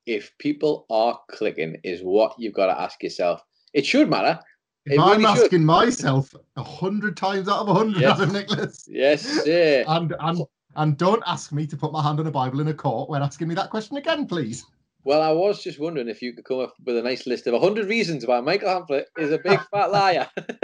[0.06, 1.78] if people are clicking?
[1.84, 3.42] Is what you've got to ask yourself.
[3.74, 4.40] It should matter.
[4.86, 5.44] If It I'm really should.
[5.46, 8.20] asking myself a hundred times out of a hundred, Yes.
[8.20, 9.84] Adam Nicholas, Yes, yeah.
[9.88, 10.40] and and
[10.76, 13.22] and don't ask me to put my hand on a Bible in a court when
[13.24, 14.66] asking me that question again, please.
[15.06, 17.54] Well, I was just wondering if you could come up with a nice list of
[17.54, 20.28] 100 reasons why Michael Hamflett is a big fat liar.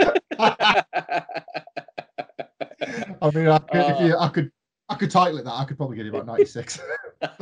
[3.22, 4.06] I mean, I could, if Oh.
[4.06, 4.50] you, I could,
[4.90, 5.52] I could title it that.
[5.54, 6.80] I could probably get you about ninety-six.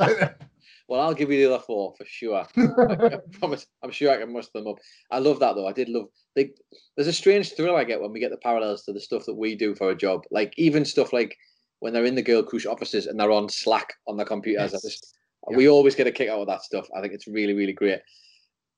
[0.87, 2.45] well, I'll give you the other four for sure.
[2.57, 3.65] I promise.
[3.83, 4.77] I'm sure I can muster them up.
[5.11, 5.67] I love that though.
[5.67, 6.05] I did love.
[6.35, 6.55] Like,
[6.95, 9.33] there's a strange thrill I get when we get the parallels to the stuff that
[9.35, 10.25] we do for a job.
[10.31, 11.35] Like even stuff like
[11.79, 14.73] when they're in the Girl crush offices and they're on Slack on their computers.
[14.73, 14.81] I Yes.
[14.83, 15.15] just,
[15.55, 16.87] We always get a kick out of that stuff.
[16.95, 17.99] I think it's really, really great.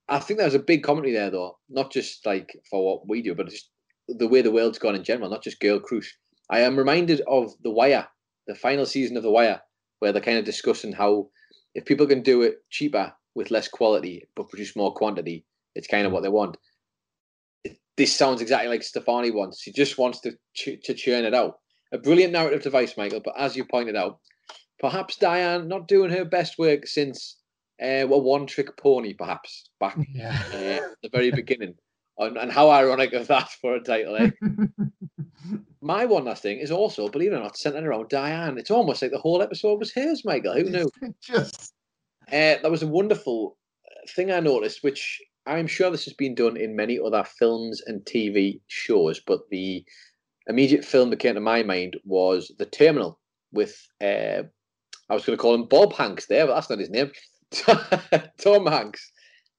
[0.08, 3.36] I think there's a big commentary there though, not just like for what we do,
[3.36, 3.70] but just
[4.08, 6.16] the way the world's gone in general, not just Girl crush.
[6.50, 8.08] I am reminded of The Wire,
[8.52, 9.62] the final season of The Wire,
[10.00, 11.30] where they're kind of discussing how
[11.74, 15.46] if people can do it cheaper with less quality but produce more quantity,
[15.76, 16.58] it's kind of what they want.
[17.64, 19.62] It- This sounds exactly like Stefani wants.
[19.62, 21.60] She just wants to ch- to churn it out.
[21.94, 23.22] A brilliant narrative device, Michael.
[23.24, 24.20] But as you pointed out,
[24.80, 27.38] perhaps Diane not doing her best work since
[27.82, 30.42] uh, a one-trick pony, perhaps back yeah.
[30.54, 31.76] uh, at the very beginning.
[32.22, 34.30] And, and how ironic of that for a title, eh?
[35.82, 38.60] My one last thing is also, believe it or not, centered around Diane.
[38.60, 40.54] It's almost like the whole episode was hers, Michael.
[40.54, 40.90] Who knew?
[41.22, 41.74] Just
[42.28, 43.58] Uh, that was a wonderful
[43.88, 47.82] uh, thing I noticed, which I'm sure this has been done in many other films
[47.88, 49.84] and TV shows, but the
[50.48, 53.20] immediate film that came to my mind was The Terminal
[53.52, 54.44] with, uh,
[55.10, 57.12] I was going to call him Bob Hanks there, but that's not his name.
[58.38, 59.12] Tom Hanks,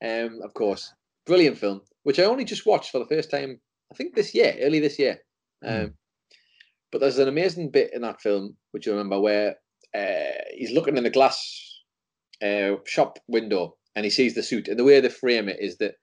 [0.04, 0.92] um, of course.
[1.26, 3.60] Brilliant film, which I only just watched for the first time,
[3.92, 5.18] I think this year, early this year.
[5.64, 5.94] Um,
[6.90, 9.56] But there's an amazing bit in that film, which you remember, where
[9.94, 11.38] uh, he's looking in the glass
[12.42, 14.68] uh, shop window and he sees the suit.
[14.68, 15.94] And the way they frame it is that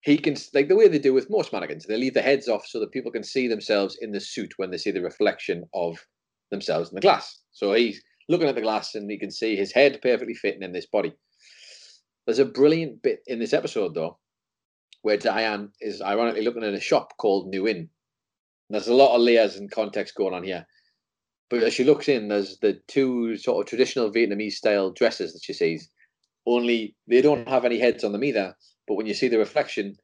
[0.00, 2.66] he can, like the way they do with most mannequins, they leave the heads off
[2.66, 5.98] so that people can see themselves in the suit when they see the reflection of
[6.50, 7.40] themselves in the glass.
[7.52, 10.72] So he's looking at the glass and he can see his head perfectly fitting in
[10.72, 11.12] this body.
[12.26, 14.18] There's a brilliant bit in this episode, though,
[15.02, 17.76] where Diane is ironically looking at a shop called New Inn.
[17.76, 17.88] And
[18.70, 20.66] There's a lot of layers and context going on here.
[21.50, 25.44] But as she looks in, there's the two sort of traditional Vietnamese style dresses that
[25.44, 25.90] she sees.
[26.46, 28.56] Only they don't have any heads on them either.
[28.88, 29.96] But when you see the reflection,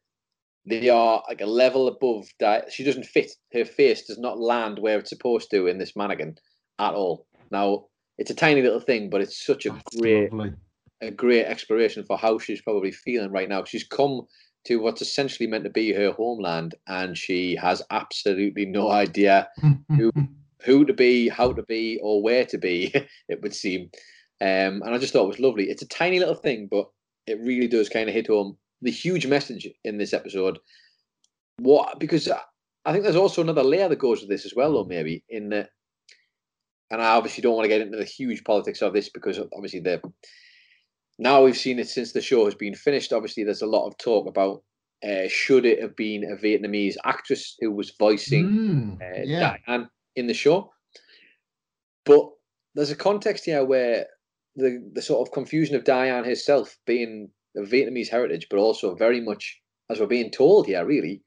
[0.67, 2.29] they are like a level above.
[2.39, 3.33] Di- she doesn't fit.
[3.53, 6.37] Her face does not land where it's supposed to in this mannequin
[6.79, 7.27] at all.
[7.51, 7.87] Now
[8.19, 10.53] it's a tiny little thing, but it's such a that's great lovely.
[11.01, 13.65] A great exploration for how she's probably feeling right now.
[13.65, 14.23] She's come
[14.67, 19.49] to what's essentially meant to be her homeland, and she has absolutely no idea
[19.89, 20.13] who
[20.63, 22.93] who to be, how to be, or where to be.
[23.29, 23.91] It would seem,
[24.41, 25.71] um, and I just thought it was lovely.
[25.71, 26.91] It's a tiny little thing, but
[27.27, 30.59] it really does kind of hit home the huge message in this episode.
[31.59, 32.41] What because I-
[32.87, 35.51] I think there's also another layer that goes with this as well, though maybe in
[35.51, 35.69] that.
[36.91, 39.81] And I obviously don't want to get into the huge politics of this because obviously
[39.81, 40.01] the
[41.21, 43.13] now we've seen it since the show has been finished.
[43.13, 44.63] Obviously, there's a lot of talk about
[45.07, 49.57] uh, should it have been a Vietnamese actress who was voicing Mm, uh, yeah.
[49.67, 50.73] Diane in the show.
[52.05, 52.29] But
[52.75, 54.07] there's a context here where
[54.57, 59.21] the the sort of confusion of Diane herself being of Vietnamese heritage, but also very
[59.21, 59.61] much,
[59.91, 61.23] as we're being told here, really,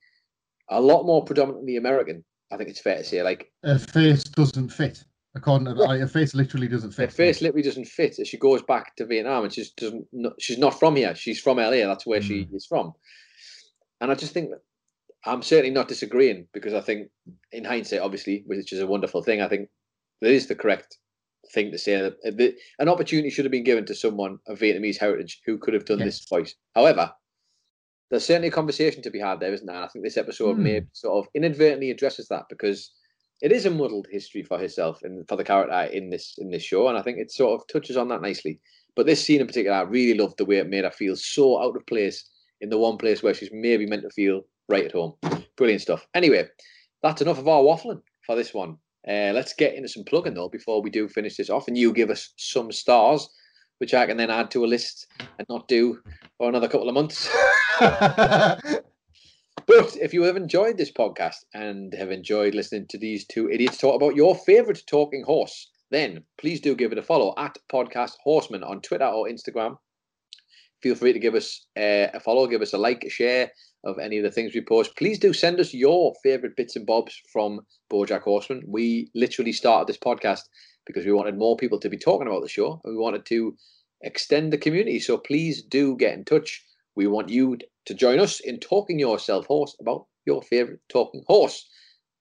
[0.69, 2.23] a lot more predominantly American.
[2.51, 5.03] I think it's fair to say, like Her face doesn't fit.
[5.35, 7.09] According to her face literally doesn't fit.
[7.09, 10.05] her face literally doesn't fit as she goes back to Vietnam, and she's doesn't.
[10.39, 11.15] She's not from here.
[11.15, 11.71] She's from LA.
[11.87, 12.93] That's where she is from.
[13.99, 14.61] And I just think that
[15.25, 17.09] I'm certainly not disagreeing because I think,
[17.51, 19.69] in hindsight, obviously, which is a wonderful thing, I think
[20.21, 20.97] that is the correct
[21.51, 21.95] thing to say.
[21.97, 25.85] That an opportunity should have been given to someone of Vietnamese heritage who could have
[25.85, 26.53] done this voice.
[26.75, 27.11] However,
[28.11, 29.75] there's certainly a conversation to be had there, isn't there?
[29.77, 30.63] And I think this episode Hmm.
[30.63, 32.91] may sort of inadvertently addresses that because
[33.41, 36.63] it is a muddled history for herself and for the character in this in this
[36.63, 38.59] show, and I think it sort of touches on that nicely.
[38.95, 41.61] But this scene in particular, I really loved the way it made her feel so
[41.61, 42.29] out of place
[42.61, 45.13] in the one place where she's maybe meant to feel right at home.
[45.57, 46.07] Brilliant stuff.
[46.13, 46.47] Anyway,
[47.01, 48.77] that's enough of our waffling for this one.
[49.07, 51.91] Uh, let's get into some plugging though before we do finish this off, and you
[51.91, 53.27] give us some stars,
[53.79, 55.07] which I can then add to a list
[55.37, 55.99] and not do
[56.37, 57.29] for another couple of months.
[59.65, 63.77] But if you have enjoyed this podcast and have enjoyed listening to these two idiots
[63.77, 68.13] talk about your favorite talking horse, then please do give it a follow at Podcast
[68.23, 69.77] Horseman on Twitter or Instagram.
[70.81, 73.51] Feel free to give us uh, a follow, give us a like, a share
[73.85, 74.97] of any of the things we post.
[74.97, 77.61] Please do send us your favorite bits and bobs from
[77.91, 78.63] Bojack Horseman.
[78.67, 80.41] We literally started this podcast
[80.85, 83.55] because we wanted more people to be talking about the show and we wanted to
[84.01, 84.99] extend the community.
[84.99, 86.61] So please do get in touch
[86.95, 91.67] we want you to join us in talking yourself horse about your favourite talking horse.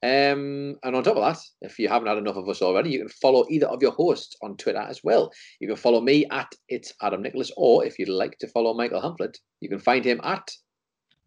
[0.05, 2.98] Um, and on top of that, if you haven't had enough of us already, you
[2.98, 5.30] can follow either of your hosts on Twitter as well.
[5.60, 9.01] You can follow me at it's Adam Nicholas, or if you'd like to follow Michael
[9.01, 10.51] Hamflett, you can find him at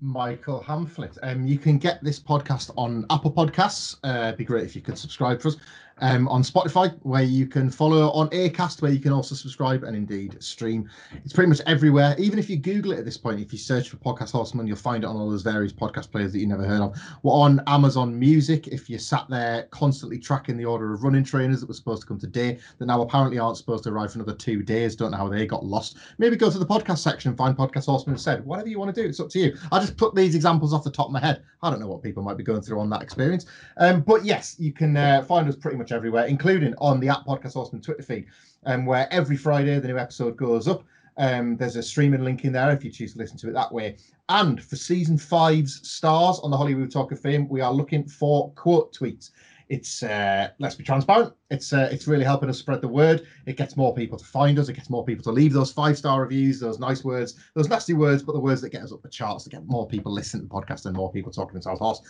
[0.02, 1.18] Michael Hamflett.
[1.24, 3.95] Um, you can get this podcast on Apple Podcasts.
[4.03, 5.57] Uh, it'd be great if you could subscribe for us.
[6.02, 9.96] Um, on Spotify, where you can follow on Acast, where you can also subscribe and
[9.96, 10.90] indeed stream.
[11.24, 12.16] It's pretty much everywhere.
[12.18, 14.76] Even if you Google it at this point, if you search for Podcast Horseman, you'll
[14.76, 17.02] find it on all those various podcast players that you never heard of.
[17.24, 18.68] We're on Amazon Music.
[18.68, 22.08] If you sat there constantly tracking the order of running trainers that were supposed to
[22.10, 25.18] come today, that now apparently aren't supposed to arrive for another two days, don't know
[25.18, 25.96] how they got lost.
[26.18, 28.46] Maybe go to the podcast section and find Podcast Horseman instead.
[28.46, 29.58] Whatever you want to do, it's up to you.
[29.72, 31.42] I just put these examples off the top of my head.
[31.64, 33.46] I don't know what people might be going through on that experience.
[33.78, 37.26] Um, but yes, you can uh, find us pretty much everywhere, including on the app
[37.26, 38.26] Podcast Horseman Twitter feed,
[38.66, 40.84] um, where every Friday the new episode goes up.
[41.18, 43.72] Um, there's a streaming link in there if you choose to listen to it that
[43.72, 43.98] way.
[44.28, 48.52] And for season five's stars on the Hollywood Talk of Fame, we are looking for
[48.52, 49.32] quote tweets.
[49.70, 51.34] It's uh, let's be transparent.
[51.49, 53.26] It's uh, it's really helping us spread the word.
[53.48, 54.70] It gets more people to find us.
[54.70, 57.94] It gets more people to leave those five star reviews, those nice words, those nasty
[57.94, 60.44] words, but the words that get us up the charts to get more people listening
[60.44, 62.02] to the podcast and more people talking themselves horse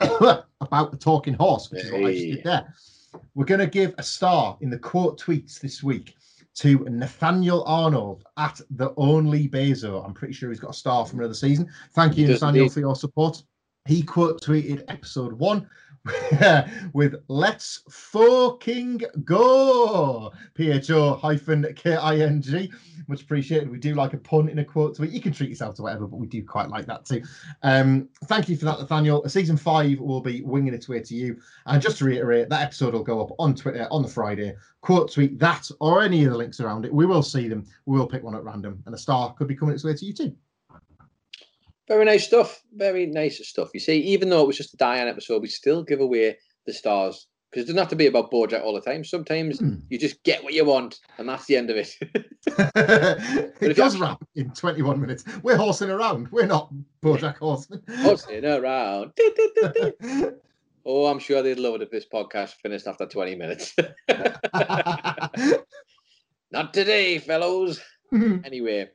[0.60, 2.74] about the talking horse, which is what I just did there.
[3.34, 6.16] We're going to give a star in the quote tweets this week
[6.54, 10.04] to Nathaniel Arnold at the only Bezo.
[10.04, 11.70] I'm pretty sure he's got a star from another season.
[11.94, 13.42] Thank you, Nathaniel, for your support.
[13.86, 15.68] He quote tweeted episode one
[16.92, 22.72] with "Let's fucking go." P H O hyphen K I N G.
[23.08, 23.70] Much appreciated.
[23.70, 25.10] We do like a pun in a quote tweet.
[25.10, 27.22] You can treat yourself to whatever, but we do quite like that too.
[27.62, 29.28] Um, thank you for that, Nathaniel.
[29.28, 31.38] Season five will be winging its way to you.
[31.66, 34.54] And just to reiterate, that episode will go up on Twitter on the Friday.
[34.80, 36.92] Quote tweet that or any of the links around it.
[36.92, 37.64] We will see them.
[37.86, 40.04] We will pick one at random, and a star could be coming its way to
[40.04, 40.36] you too.
[41.88, 42.62] Very nice stuff.
[42.74, 43.70] Very nice stuff.
[43.74, 46.36] You see, even though it was just a Diane episode, we still give away
[46.66, 49.04] the stars because it doesn't have to be about Bojack all the time.
[49.04, 49.74] Sometimes Hmm.
[49.90, 51.90] you just get what you want, and that's the end of it.
[53.60, 55.24] it does wrap in 21 minutes.
[55.42, 56.28] We're horsing around.
[56.32, 56.72] We're not
[57.04, 57.82] Bojack Horseman.
[57.98, 59.12] Horsing around.
[60.84, 63.72] Oh, I'm sure they'd love it if this podcast finished after 20 minutes.
[66.50, 67.80] Not today, fellows.
[68.12, 68.90] Anyway,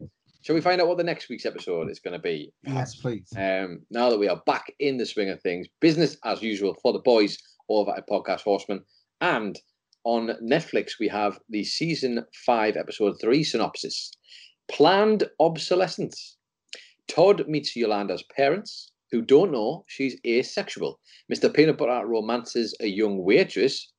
[0.48, 2.54] shall we find out what the next week's episode is going to be?
[2.64, 3.28] yes, please.
[3.36, 6.94] Um, now that we are back in the swing of things, business as usual for
[6.94, 7.38] the boys
[7.68, 8.82] over at Podcast Horseman.
[9.20, 9.60] And
[10.06, 14.14] on Netflix, we have the season five, episode three synopsis
[14.72, 16.38] Planned Obsolescence.
[17.10, 20.98] Todd meets Yolanda's parents, who don't know she's asexual.
[21.30, 21.54] Mr.
[21.54, 23.92] Peanut Butter romances a young waitress.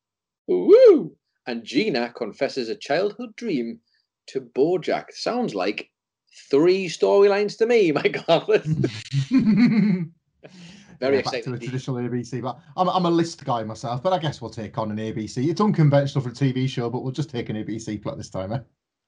[0.46, 1.14] Woo!
[1.46, 3.80] And Gina confesses a childhood dream
[4.28, 5.12] to Bojack.
[5.12, 5.90] Sounds like
[6.50, 8.22] three storylines to me, Michael.
[8.28, 8.64] Hamlet.
[11.00, 14.02] Very Yeah, back to the traditional ABC, but I'm, I'm a list guy myself.
[14.02, 15.48] But I guess we'll take on an ABC.
[15.48, 18.52] It's unconventional for a TV show, but we'll just take an ABC plot this time.
[18.52, 18.59] Eh?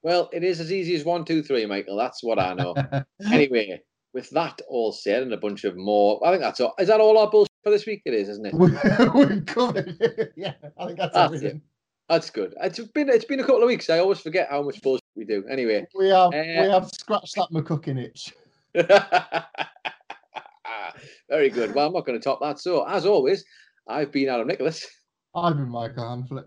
[0.02, 1.97] Well, it is as easy as one, two, three, Michael.
[1.97, 2.74] That's what I know.
[3.32, 3.80] anyway,
[4.14, 6.74] with that all said and a bunch of more, I think that's all.
[6.78, 8.02] Is that all our bullshit for this week?
[8.05, 8.55] It is, isn't it?
[8.55, 10.32] We've covered it.
[10.36, 11.62] Yeah, I think that's, That's everything.
[12.11, 12.55] That's good.
[12.61, 13.89] It's been it's been a couple of weeks.
[13.89, 15.45] I always forget how much bullshit we do.
[15.49, 18.35] Anyway, We have Uh, we have scratched that McCookin itch.
[21.28, 21.73] very good.
[21.73, 22.59] Well, I'm not going to top that.
[22.59, 23.45] So, as always,
[23.87, 24.85] I've been Adam Nicholas,
[25.37, 26.47] I've been Michael Hamflett.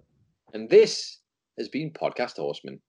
[0.54, 1.20] and this
[1.58, 2.82] has been Podcast Horseman.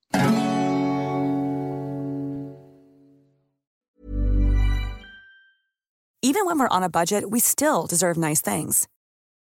[6.22, 8.88] Even when we're on a budget, we still deserve nice things.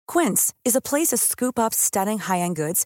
[0.08, 2.86] Quince is a place to scoop up stunning high-end goods